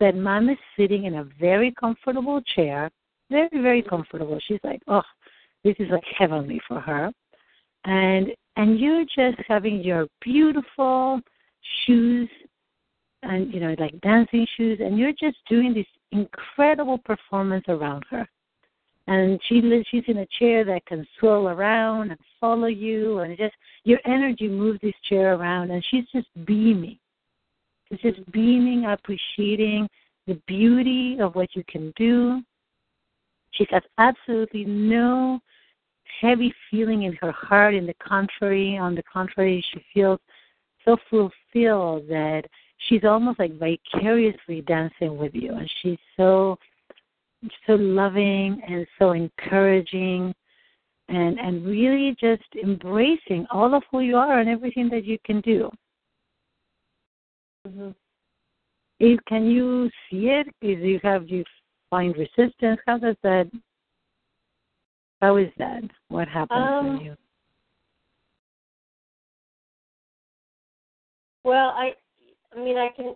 [0.00, 2.90] that mom is sitting in a very comfortable chair,
[3.30, 4.38] very very comfortable.
[4.46, 5.02] She's like, oh,
[5.64, 7.10] this is like heavenly for her,
[7.84, 8.28] and
[8.58, 11.20] and you're just having your beautiful
[11.86, 12.28] shoes
[13.22, 18.28] and you know like dancing shoes and you're just doing this incredible performance around her.
[19.06, 23.54] And she she's in a chair that can swirl around and follow you and just
[23.84, 26.98] your energy moves this chair around and she's just beaming.
[27.88, 29.88] She's just beaming appreciating
[30.26, 32.42] the beauty of what you can do.
[33.52, 35.40] She has absolutely no
[36.20, 37.74] heavy feeling in her heart.
[37.74, 40.20] In the contrary, on the contrary, she feels
[40.84, 42.42] so fulfilled that
[42.88, 46.58] she's almost like vicariously dancing with you, and she's so
[47.66, 50.34] so loving and so encouraging
[51.08, 55.40] and and really just embracing all of who you are and everything that you can
[55.40, 55.70] do.
[57.66, 57.90] Mm-hmm.
[59.00, 60.48] If, can you see it?
[60.60, 61.44] Is you have you
[61.90, 62.80] find resistance?
[62.86, 63.50] How does that
[65.20, 65.82] how is that?
[66.08, 67.16] What happens um, to you?
[71.44, 71.94] Well, I,
[72.54, 73.14] I mean, I can,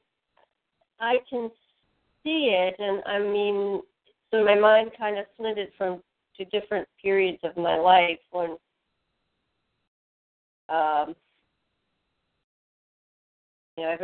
[1.00, 1.50] I can
[2.22, 3.82] see it, and I mean,
[4.30, 6.03] so my mind kind of flitted from
[6.36, 8.57] to different periods of my life when,
[10.68, 11.14] um,
[13.76, 13.96] you know,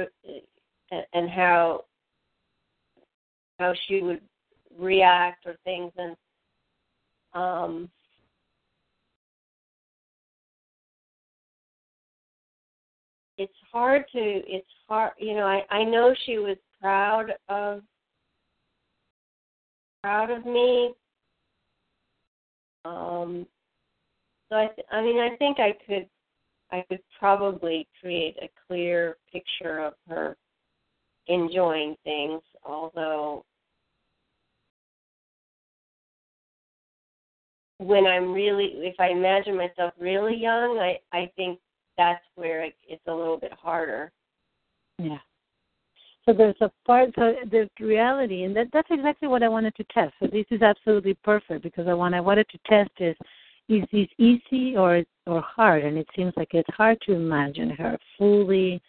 [1.13, 1.85] and how
[3.59, 4.21] how she would
[4.79, 6.17] react or things, and
[7.39, 7.91] um,
[13.39, 17.83] it's hard to it's hard you know i i know she was proud of
[20.03, 20.93] proud of me.
[22.85, 23.47] Um
[24.49, 26.09] so i th- i mean i think i could
[26.73, 30.37] i could probably create a clear picture of her
[31.29, 33.45] enjoying things although
[37.79, 41.59] when I'm really, if I imagine myself really young, I I think
[41.97, 44.13] that's where it, it's a little bit harder.
[44.99, 45.19] Yeah.
[46.25, 49.85] So there's a part, so the reality, and that that's exactly what I wanted to
[49.85, 50.13] test.
[50.21, 53.17] So this is absolutely perfect because I want I wanted to test is
[53.69, 55.85] is this easy or or hard?
[55.85, 58.83] And it seems like it's hard to imagine her fully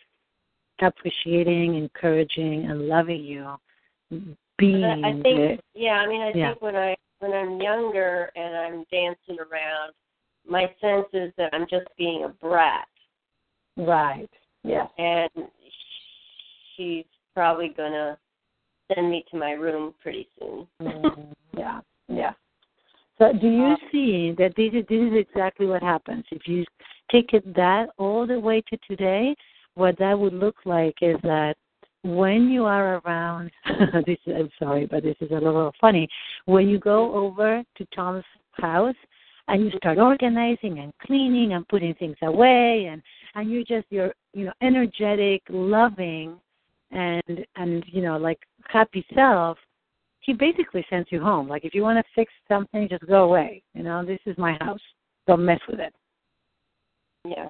[0.82, 3.56] appreciating, encouraging, and loving you.
[4.58, 6.50] Being I think, the, yeah, I mean, I yeah.
[6.50, 9.94] think when I when I'm younger and I'm dancing around,
[10.48, 12.88] my sense is that I'm just being a brat.
[13.78, 14.30] Right.
[14.64, 14.88] Yeah.
[14.98, 15.30] And
[16.76, 18.18] she's probably gonna
[18.94, 20.68] send me to my room pretty soon.
[20.82, 21.82] mm, yeah.
[22.08, 22.34] Yeah.
[23.18, 26.64] So do you see that this is this is exactly what happens if you
[27.12, 29.36] take it that all the way to today?
[29.76, 31.56] What that would look like is that
[32.04, 33.52] when you are around
[34.06, 36.08] this I'm sorry, but this is a little funny.
[36.46, 38.24] When you go over to Tom's
[38.54, 38.96] house
[39.48, 43.02] and you start organizing and cleaning and putting things away and
[43.36, 46.40] and you're just you're you know energetic, loving
[46.92, 49.58] and and you know like happy self,
[50.22, 51.48] he basically sends you home.
[51.48, 53.62] Like if you want to fix something, just go away.
[53.74, 54.82] You know, this is my house.
[55.28, 55.94] Don't mess with it.
[57.26, 57.50] Yeah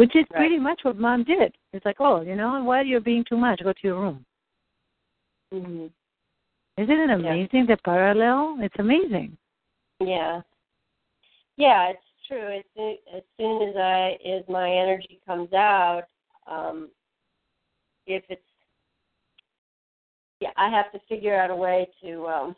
[0.00, 0.38] which is right.
[0.38, 1.54] pretty much what mom did.
[1.74, 3.62] It's like, oh, you know, why you're being too much?
[3.62, 4.24] Go to your room.
[5.52, 5.88] Mm-hmm.
[6.82, 7.74] Isn't it amazing yeah.
[7.74, 8.56] the parallel?
[8.60, 9.36] It's amazing.
[10.00, 10.40] Yeah,
[11.58, 12.56] yeah, it's true.
[12.56, 16.04] As, as soon as I as my energy comes out,
[16.50, 16.88] um,
[18.06, 18.40] if it's
[20.40, 22.56] yeah, I have to figure out a way to um,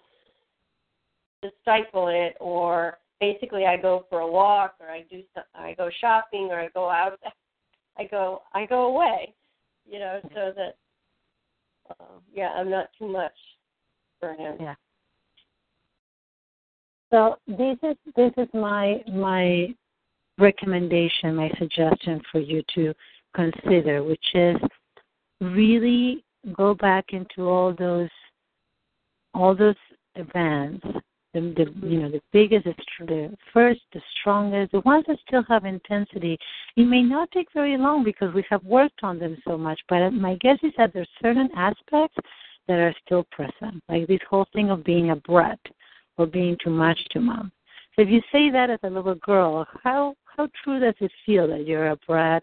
[1.43, 5.23] to stifle it or basically I go for a walk or I do
[5.55, 7.21] I go shopping or I go out
[7.99, 9.33] I go I go away
[9.89, 10.77] you know so that
[11.89, 13.33] uh, yeah I'm not too much
[14.19, 14.57] for him.
[14.61, 14.75] Yeah.
[17.11, 19.69] So this is this is my my
[20.39, 22.95] recommendation my suggestion for you to
[23.37, 24.57] consider which is
[25.41, 26.25] really
[26.57, 28.11] go back into all those
[29.35, 29.77] all those
[30.17, 30.87] events
[31.35, 35.65] the, the you know the biggest the first the strongest the ones that still have
[35.65, 36.39] intensity
[36.77, 40.11] it may not take very long because we have worked on them so much but
[40.11, 42.17] my guess is that there's certain aspects
[42.69, 45.61] that are still present like this whole thing of being a brat
[46.19, 47.51] or being too much to mom
[47.97, 51.49] so if you say that as a little girl how how true does it feel
[51.49, 52.43] that you're a brat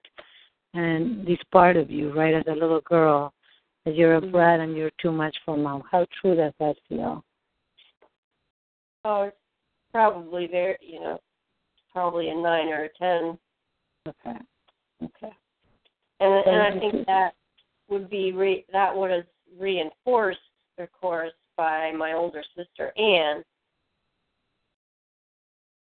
[0.74, 3.34] and this part of you right as a little girl
[3.86, 4.32] that you're a mm-hmm.
[4.32, 5.84] brat and you're too much for mom?
[5.90, 7.24] How true does that feel
[9.06, 9.38] Oh, it's
[9.92, 10.78] probably there.
[10.82, 11.20] You know,
[11.92, 13.38] probably a nine or a ten.
[14.08, 14.38] Okay.
[15.04, 15.34] Okay.
[16.20, 17.34] And and I think that
[17.90, 19.24] would be re, that was
[19.58, 20.40] reinforced,
[20.78, 23.44] of course, by my older sister Anne.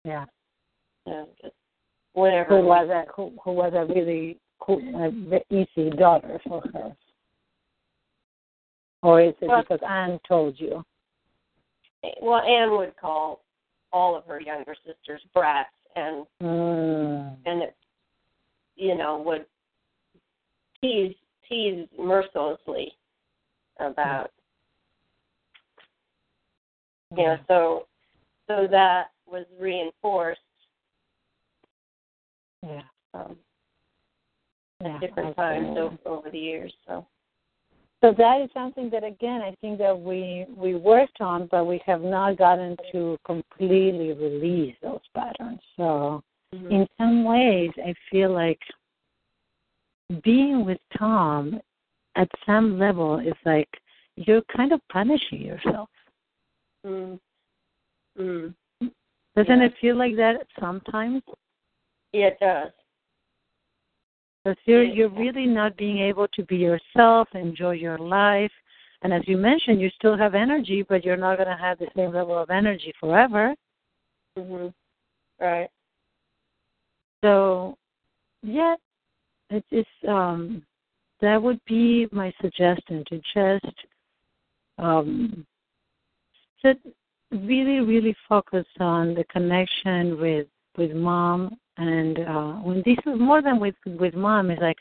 [0.03, 0.25] Yeah.
[1.07, 1.25] Uh,
[2.13, 6.95] whenever who was a who, who was a really cool, a easy daughter for her,
[9.03, 10.83] or is it well, because Anne told you?
[12.21, 13.43] Well, Anne would call
[13.91, 17.35] all of her younger sisters brats, and mm.
[17.45, 17.75] and it,
[18.75, 19.45] you know, would
[20.81, 21.15] tease
[21.47, 22.91] tease mercilessly
[23.79, 24.31] about,
[27.15, 27.87] you know, so
[28.47, 30.39] so that was reinforced.
[32.63, 32.81] Yeah.
[33.13, 33.37] Um,
[34.81, 36.73] yeah, different times over, over the years.
[36.87, 37.05] So.
[38.03, 41.81] So that is something that again I think that we we worked on, but we
[41.85, 45.59] have not gotten to completely release those patterns.
[45.77, 46.21] So
[46.53, 46.71] mm-hmm.
[46.71, 48.59] in some ways, I feel like
[50.23, 51.59] being with Tom
[52.15, 53.69] at some level is like
[54.15, 55.89] you're kind of punishing yourself.
[56.85, 57.19] Mm.
[58.19, 58.53] Mm.
[59.35, 59.65] Doesn't yeah.
[59.65, 61.21] it feel like that sometimes?
[62.13, 62.71] Yeah, it does.
[64.45, 68.51] Because you're you're really not being able to be yourself, enjoy your life,
[69.01, 71.87] and as you mentioned, you still have energy, but you're not going to have the
[71.95, 73.55] same level of energy forever.
[74.37, 74.71] Mhm.
[75.39, 75.69] Right.
[77.23, 77.75] So,
[78.43, 78.75] yeah,
[79.49, 80.63] it, it's um,
[81.21, 83.75] that would be my suggestion to just
[84.77, 85.43] um,
[86.61, 86.79] just
[87.31, 90.45] really, really focus on the connection with
[90.77, 94.77] with mom and uh when this is more than with with mom is like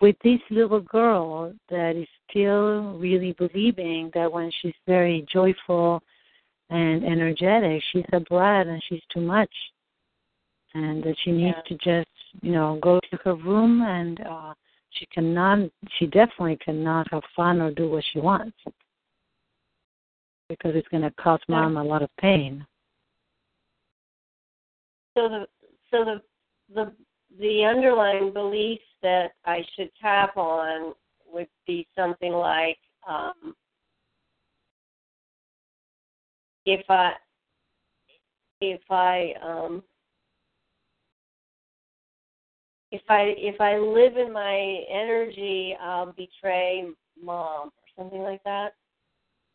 [0.00, 6.02] with this little girl that is still really believing that when she's very joyful
[6.70, 9.50] and energetic she's a brat and she's too much.
[10.72, 11.76] And that she needs yeah.
[11.76, 12.10] to just
[12.42, 14.54] you know go to her room and uh
[14.90, 15.68] she cannot
[15.98, 18.56] she definitely cannot have fun or do what she wants.
[20.48, 22.66] Because it's going to cause mom a lot of pain.
[25.16, 25.46] So the
[25.90, 26.22] so the
[26.74, 26.92] the
[27.38, 30.94] the underlying belief that I should tap on
[31.32, 33.54] would be something like um,
[36.66, 37.12] if I
[38.60, 39.82] if I um,
[42.92, 46.86] if I if I live in my energy, I'll betray
[47.22, 48.74] mom or something like that.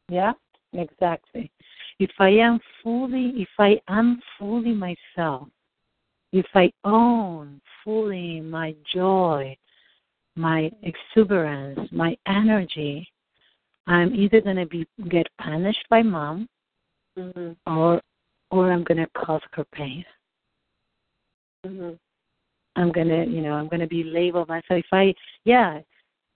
[0.09, 0.33] Yeah,
[0.73, 1.51] exactly.
[1.99, 5.47] If I am fully if I am fully myself,
[6.35, 9.55] if I own fully my joy,
[10.35, 13.07] my exuberance, my energy,
[13.87, 16.49] I'm either going to be get punished by mom,
[17.17, 17.51] mm-hmm.
[17.73, 18.01] or
[18.51, 20.03] or I'm going to cause her pain.
[21.65, 21.91] Mm-hmm.
[22.75, 24.63] I'm going to, you know, I'm going to be labeled myself.
[24.71, 25.13] If I,
[25.45, 25.79] yeah,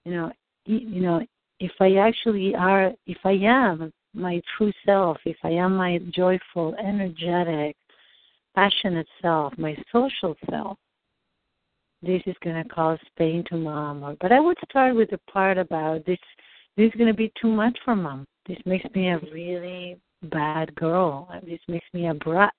[0.05, 0.31] you know,
[0.65, 1.25] you know,
[1.59, 6.73] if I actually are, if I am my true self, if I am my joyful,
[6.75, 7.75] energetic,
[8.59, 10.77] passionate self, my social self,
[12.01, 14.03] this is going to cause pain to mom.
[14.03, 16.17] Or, but I would start with the part about this.
[16.75, 18.25] This is going to be too much for mom.
[18.47, 21.29] This makes me a really bad girl.
[21.45, 22.53] This makes me a brat.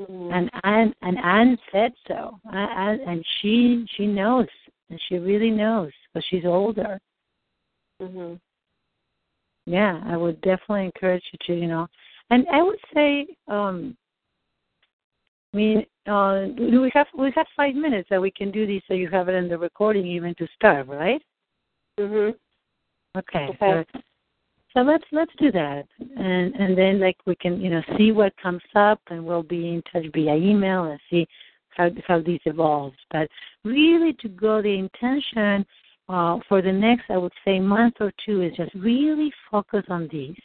[0.00, 0.32] Mm-hmm.
[0.32, 4.46] And Anne and Anne said so, Anne, and she she knows,
[4.90, 7.00] and she really knows because she's older.
[8.02, 8.34] Mm-hmm.
[9.64, 11.86] Yeah, I would definitely encourage you to, you know,
[12.30, 13.96] and I would say, um,
[15.56, 18.92] I mean, uh, we have we have five minutes that we can do this, so
[18.92, 21.22] you have it in the recording even to start, right?
[21.98, 22.34] Mhm.
[23.16, 23.46] Okay.
[23.48, 23.84] Okay.
[23.94, 24.00] So,
[24.74, 28.36] so let's let's do that, and and then like we can you know see what
[28.36, 31.26] comes up, and we'll be in touch via email and see
[31.70, 32.98] how how this evolves.
[33.10, 33.26] But
[33.64, 35.64] really, to go the intention
[36.10, 40.06] uh, for the next, I would say, month or two is just really focus on
[40.12, 40.36] these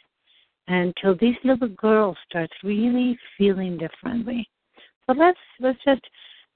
[0.68, 4.48] until this little girl starts really feeling differently.
[5.06, 6.02] So let's let's just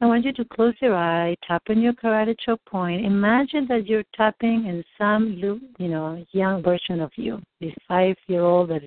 [0.01, 3.07] I want you to close your eye, tap on your karate chop point.
[3.07, 5.33] Imagine that you're tapping in some,
[5.79, 8.83] you know, young version of you, this five-year-old that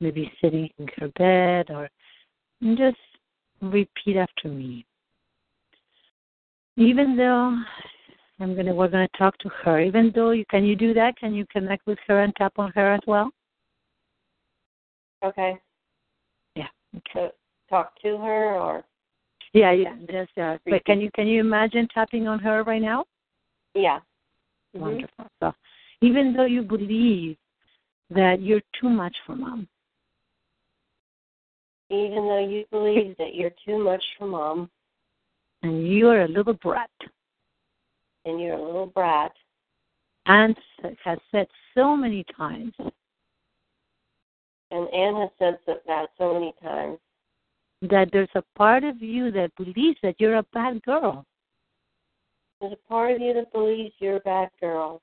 [0.00, 1.88] may be sitting in her bed, or
[2.76, 2.98] just
[3.62, 4.84] repeat after me.
[6.76, 7.56] Even though
[8.38, 9.80] I'm gonna, we're gonna talk to her.
[9.80, 11.16] Even though you can you do that?
[11.16, 13.30] Can you connect with her and tap on her as well?
[15.24, 15.58] Okay.
[16.54, 16.68] Yeah.
[16.96, 17.10] Okay.
[17.14, 17.30] So
[17.70, 18.84] talk to her or
[19.52, 19.94] yeah, yeah.
[20.10, 23.04] just uh, but can you can you imagine tapping on her right now?
[23.74, 23.98] Yeah.
[24.76, 24.80] Mm-hmm.
[24.80, 25.26] Wonderful.
[25.40, 25.52] So
[26.02, 27.36] even though you believe
[28.10, 29.68] that you're too much for mom.
[31.90, 34.70] Even though you believe that you're too much for mom.
[35.62, 36.90] And you're a little brat.
[38.24, 39.32] And you're a little brat.
[40.26, 40.56] And
[41.04, 42.72] has said so many times.
[44.70, 46.98] And Anne has said that so many times
[47.82, 51.24] that there's a part of you that believes that you're a bad girl.
[52.60, 55.00] There's a part of you that believes you're a bad girl.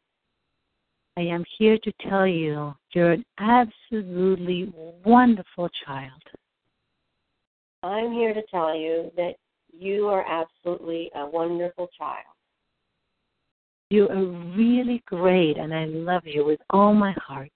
[1.17, 4.71] I am here to tell you you're an absolutely
[5.03, 6.21] wonderful child.
[7.82, 9.36] I'm here to tell you that
[9.71, 12.25] you are absolutely a wonderful child.
[13.89, 14.25] You are
[14.55, 17.51] really great, and I love you with all my heart.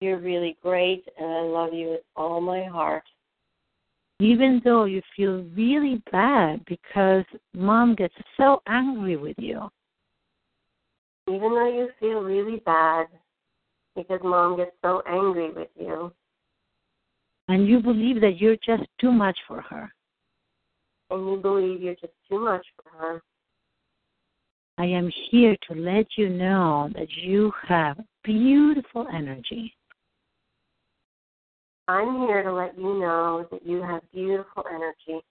[0.00, 3.04] You're really great, and I love you with all my heart
[4.20, 9.68] even though you feel really bad because mom gets so angry with you.
[11.26, 13.06] Even though you feel really bad
[13.96, 16.12] because mom gets so angry with you.
[17.48, 19.90] And you believe that you're just too much for her.
[21.10, 23.22] And you believe you're just too much for her.
[24.78, 29.74] I am here to let you know that you have beautiful energy.
[31.90, 35.24] I'm here to let you know that you have beautiful energy.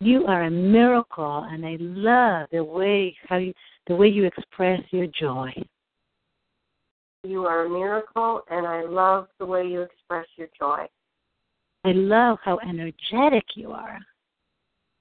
[0.00, 3.54] You are a miracle, and I love the way how you,
[3.86, 5.50] the way you express your joy.
[7.24, 10.84] You are a miracle, and I love the way you express your joy.
[11.86, 13.98] I love how energetic you are.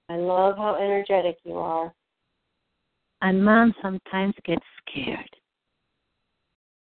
[0.07, 1.93] I love how energetic you are.
[3.21, 5.29] And mom sometimes gets scared.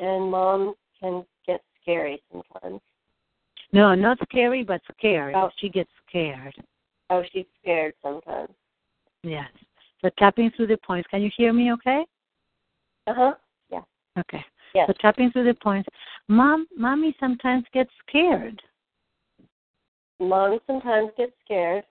[0.01, 2.81] And mom can get scary sometimes.
[3.75, 5.35] No, not scary, but scared.
[5.35, 5.49] Oh.
[5.57, 6.55] She gets scared.
[7.09, 8.51] Oh, she's scared sometimes.
[9.21, 9.49] Yes.
[10.01, 11.09] So tapping through the points.
[11.11, 12.05] Can you hear me okay?
[13.05, 13.33] Uh huh.
[13.69, 13.81] Yeah.
[14.17, 14.45] Okay.
[14.73, 14.87] Yes.
[14.87, 15.89] So tapping through the points.
[16.29, 18.61] Mom, mommy sometimes gets scared.
[20.21, 21.83] Mom sometimes gets scared.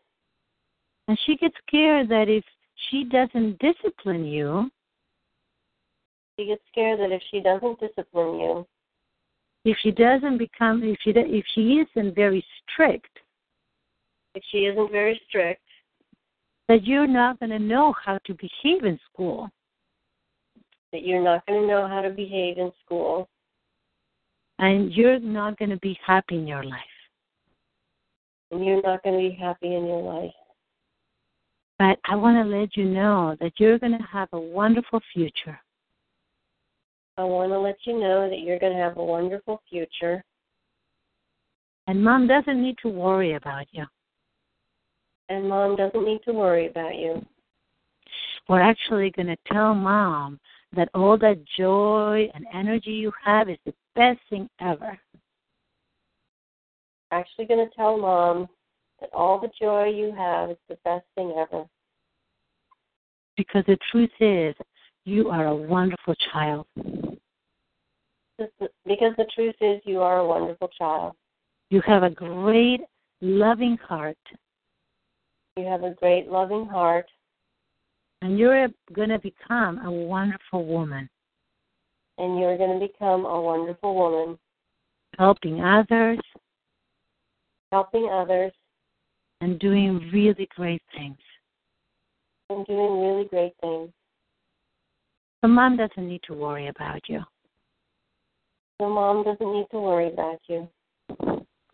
[1.06, 2.44] And she gets scared that if
[2.88, 4.70] she doesn't discipline you,
[6.38, 8.66] she gets scared that if she doesn't discipline you,
[9.64, 13.18] if she doesn't become if she if she isn't very strict
[14.34, 15.60] if she isn't very strict
[16.68, 19.50] that you're not going to know how to behave in school.
[20.92, 23.28] that you're not going to know how to behave in school.
[24.58, 26.80] And you're not going to be happy in your life.
[28.50, 30.32] And you're not going to be happy in your life.
[31.78, 35.58] But i want to let you know that you're going to have a wonderful future
[37.16, 40.24] I want to let you know that you're going to have a wonderful future.
[41.86, 43.84] And mom doesn't need to worry about you.
[45.28, 47.24] And mom doesn't need to worry about you.
[48.48, 50.40] We're actually going to tell mom
[50.74, 54.98] that all that joy and energy you have is the best thing ever.
[57.10, 58.48] Actually, going to tell mom
[59.00, 61.64] that all the joy you have is the best thing ever.
[63.36, 64.54] Because the truth is,
[65.04, 66.66] you are a wonderful child.
[68.38, 71.14] Because the truth is, you are a wonderful child.
[71.70, 72.80] You have a great,
[73.20, 74.18] loving heart.
[75.56, 77.06] You have a great, loving heart.
[78.22, 81.08] And you're going to become a wonderful woman.
[82.18, 84.38] And you're going to become a wonderful woman.
[85.18, 86.18] Helping others.
[87.70, 88.52] Helping others.
[89.40, 91.18] And doing really great things.
[92.50, 93.90] And doing really great things.
[95.44, 97.20] So mom doesn't need to worry about you.
[98.80, 100.66] So mom doesn't need to worry about you.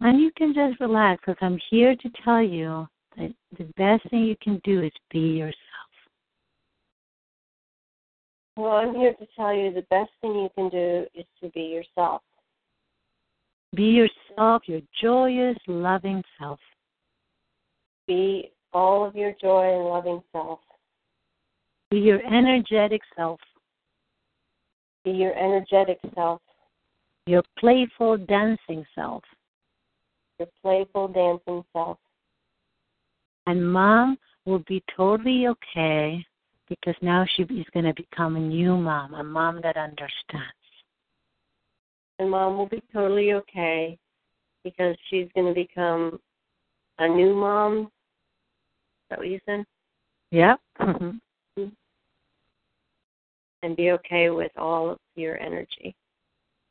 [0.01, 4.25] And you can just relax because I'm here to tell you that the best thing
[4.25, 5.55] you can do is be yourself.
[8.57, 11.61] Well, I'm here to tell you the best thing you can do is to be
[11.61, 12.23] yourself.
[13.77, 16.59] Be yourself, your joyous, loving self.
[18.09, 20.59] Be all of your joy and loving self.
[21.93, 23.39] Be your energetic self.
[25.05, 26.41] Be your energetic self.
[27.27, 29.23] Your playful dancing self.
[30.39, 31.99] Your playful dancing self.
[33.47, 36.25] And mom will be totally okay
[36.69, 40.55] because now she is going to become a new mom, a mom that understands.
[42.19, 43.99] And mom will be totally okay
[44.63, 46.21] because she's going to become
[46.99, 47.79] a new mom.
[47.79, 47.89] Is
[49.11, 49.65] that what you said?
[50.31, 50.61] Yep.
[50.81, 51.11] Mm-hmm.
[53.63, 55.95] And be okay with all of your energy.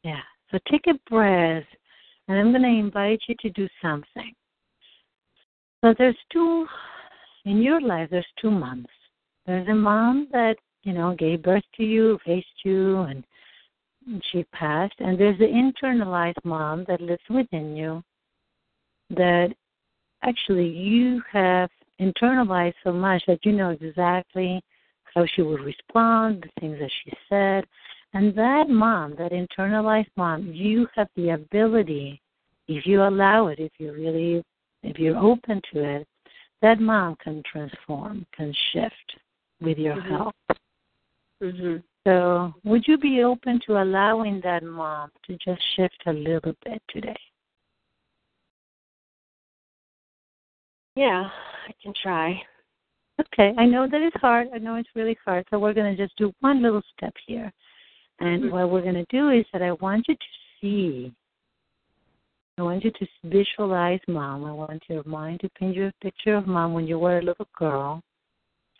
[0.04, 0.22] Yeah.
[0.50, 1.64] So take a breath,
[2.28, 4.34] and I'm going to invite you to do something.
[5.82, 6.66] So there's two,
[7.46, 8.88] in your life, there's two moms.
[9.46, 13.24] There's a mom that, you know, gave birth to you, raised you, and
[14.32, 14.96] she passed.
[15.00, 18.04] And there's the internalized mom that lives within you
[19.12, 19.54] that
[20.24, 21.70] actually you have
[22.02, 24.62] internalized so much that you know exactly
[25.16, 27.66] how she would respond, the things that she said.
[28.14, 32.22] And that mom, that internalized mom, you have the ability,
[32.68, 34.44] if you allow it, if you really,
[34.84, 36.08] if you're open to it,
[36.62, 39.18] that mom can transform, can shift
[39.62, 40.10] with your Mhm.
[40.10, 40.36] help.
[41.42, 41.84] Mhm.
[42.06, 46.82] So, would you be open to allowing that mom to just shift a little bit
[46.88, 47.20] today?
[50.96, 51.30] Yeah,
[51.68, 52.44] I can try.
[53.20, 54.48] Okay, I know that it's hard.
[54.54, 55.46] I know it's really hard.
[55.50, 57.52] So we're going to just do one little step here.
[58.20, 58.52] And Mhm.
[58.52, 60.28] what we're going to do is that I want you to
[60.60, 61.14] see,
[62.58, 64.46] I want you to visualize mom.
[64.46, 67.22] I want your mind to paint you a picture of mom when you were a
[67.22, 68.02] little girl.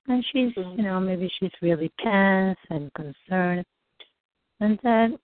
[0.08, 0.78] And she's, Mhm.
[0.78, 3.66] you know, maybe she's really tense and concerned.
[4.60, 5.20] And then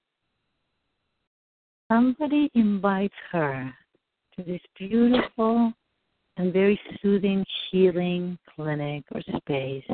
[1.88, 3.76] somebody invites her
[4.36, 5.74] to this beautiful
[6.38, 9.86] and very soothing healing clinic or space.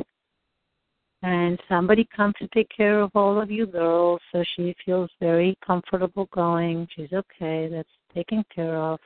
[1.22, 5.56] And somebody comes to take care of all of you girls, so she feels very
[5.64, 6.88] comfortable going.
[6.96, 8.98] She's okay, that's taken care of.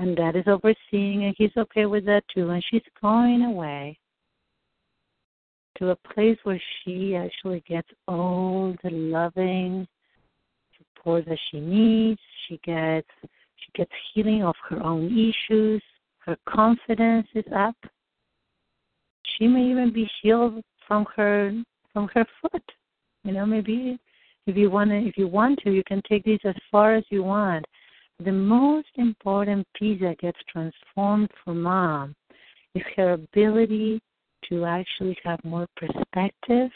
[0.00, 2.50] And dad is overseeing, and he's okay with that too.
[2.50, 3.96] And she's going away
[5.76, 9.86] to a place where she actually gets all the loving
[10.76, 12.20] support that she needs.
[12.48, 15.82] She gets she gets healing of her own issues.
[16.20, 17.76] Her confidence is up.
[19.24, 21.52] She may even be healed from her
[21.92, 22.62] from her foot.
[23.24, 23.98] You know, maybe
[24.46, 27.04] if you want to, if you want to, you can take this as far as
[27.10, 27.64] you want.
[28.24, 32.14] The most important piece that gets transformed for mom
[32.74, 34.00] is her ability
[34.48, 36.70] to actually have more perspective,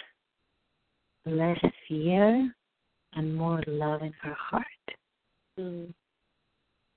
[1.27, 2.55] less fear,
[3.15, 4.65] and more love in her heart.
[5.59, 5.93] Mm.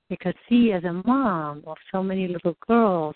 [0.10, 3.16] Because see, as a mom of so many little girls,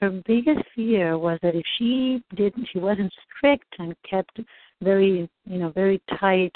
[0.00, 4.40] her biggest fear was that if she didn't, she wasn't strict and kept
[4.82, 6.52] very, you know, very tight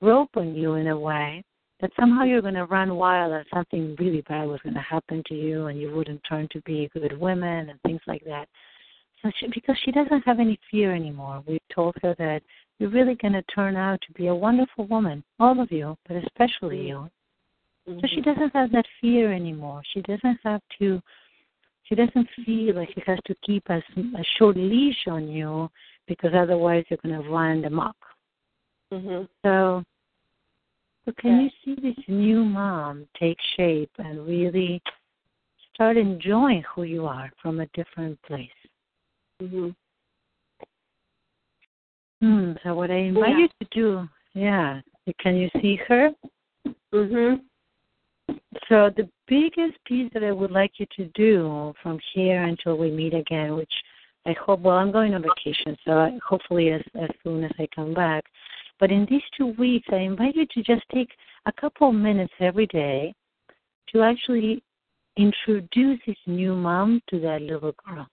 [0.00, 1.42] rope on you in a way,
[1.80, 5.22] that somehow you're going to run wild and something really bad was going to happen
[5.26, 8.48] to you and you wouldn't turn to be a good woman and things like that.
[9.22, 12.42] So she, because she doesn't have any fear anymore, we've told her that
[12.78, 16.16] you're really going to turn out to be a wonderful woman, all of you, but
[16.16, 17.10] especially you.
[17.88, 19.82] So she doesn't have that fear anymore.
[19.92, 21.00] She doesn't have to.
[21.84, 25.70] She doesn't feel like she has to keep a, a short leash on you
[26.06, 27.96] because otherwise you're going to run amok.
[28.92, 29.26] Mhm.
[29.42, 29.82] So,
[31.04, 31.42] so can Yeah.
[31.42, 34.82] you see this new mom take shape and really
[35.72, 38.60] start enjoying who you are from a different place?
[39.40, 39.74] Mhm.
[42.20, 42.52] Hmm.
[42.62, 43.38] So what I invite Yeah.
[43.38, 44.82] you to do, yeah,
[45.20, 46.14] can you see her?
[46.92, 47.44] Mhm.
[48.68, 52.90] So the biggest piece that I would like you to do from here until we
[52.90, 53.72] meet again, which
[54.26, 57.66] I hope, well, I'm going on vacation, so I, hopefully as, as soon as I
[57.74, 58.24] come back.
[58.78, 61.10] But in these two weeks, I invite you to just take
[61.46, 63.14] a couple of minutes every day
[63.92, 64.62] to actually
[65.16, 68.06] introduce this new mom to that little girl.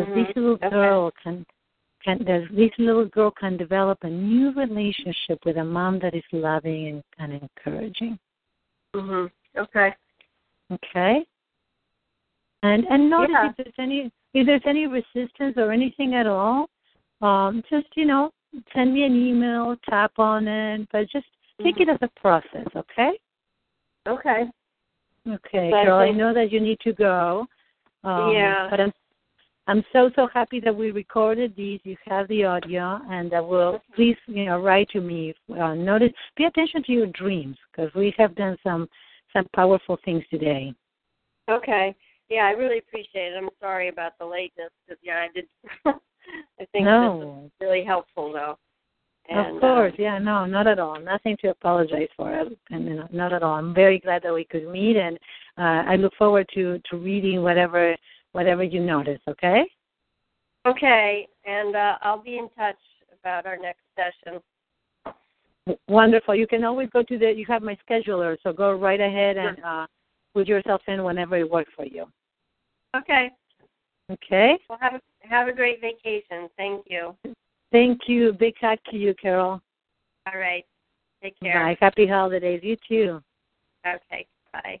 [0.00, 0.26] Mhm.
[0.26, 0.70] This little Okay.
[0.70, 1.46] girl can
[2.04, 6.22] can that this little girl can develop a new relationship with a mom that is
[6.32, 8.18] loving and, and encouraging.
[8.94, 9.30] Mhm.
[9.56, 9.94] Okay.
[10.72, 11.24] Okay.
[12.62, 13.50] And and notice Yeah.
[13.50, 16.68] if there's any if there's any resistance or anything at all,
[17.22, 18.30] um, just you know
[18.74, 21.26] send me an email, tap on it, but just
[21.62, 22.66] take it as a process.
[22.76, 23.12] Okay.
[24.06, 24.44] Okay.
[25.26, 25.98] Okay, So I girl.
[25.98, 27.46] I think- know that you need to go.
[28.04, 28.68] Um, Yeah.
[28.70, 28.92] But I'm
[29.66, 31.80] I'm so so happy that we recorded these.
[31.84, 35.34] You have the audio, and I will please you know write to me.
[35.50, 38.88] Uh, notice, pay attention to your dreams because we have done some
[39.32, 40.74] some powerful things today.
[41.50, 41.94] Okay.
[42.28, 43.36] Yeah, I really appreciate it.
[43.36, 45.46] I'm sorry about the lateness because yeah, I did.
[45.86, 48.58] I think this no, is really helpful though.
[49.28, 51.00] And, of course, um, yeah, no, not at all.
[51.00, 52.30] Nothing to apologize for,
[52.70, 53.54] and you know, not at all.
[53.54, 55.16] I'm very glad that we could meet, and
[55.56, 57.96] uh, I look forward to to reading whatever
[58.34, 59.20] whatever you notice.
[59.28, 59.64] Okay.
[60.66, 62.78] Okay, and uh, I'll be in touch
[63.20, 64.40] about our next session.
[65.88, 66.34] Wonderful.
[66.34, 67.32] You can always go to the.
[67.32, 69.86] You have my scheduler, so go right ahead and uh,
[70.34, 72.06] put yourself in whenever it works for you.
[72.96, 73.30] Okay.
[74.10, 74.58] Okay.
[74.68, 76.48] Well, have a, have a great vacation.
[76.56, 77.14] Thank you.
[77.72, 78.32] Thank you.
[78.32, 79.60] Big hug to you, Carol.
[80.32, 80.64] All right.
[81.22, 81.64] Take care.
[81.64, 81.76] Bye.
[81.80, 82.60] Happy holidays.
[82.62, 83.22] You too.
[83.86, 84.26] Okay.
[84.52, 84.80] Bye.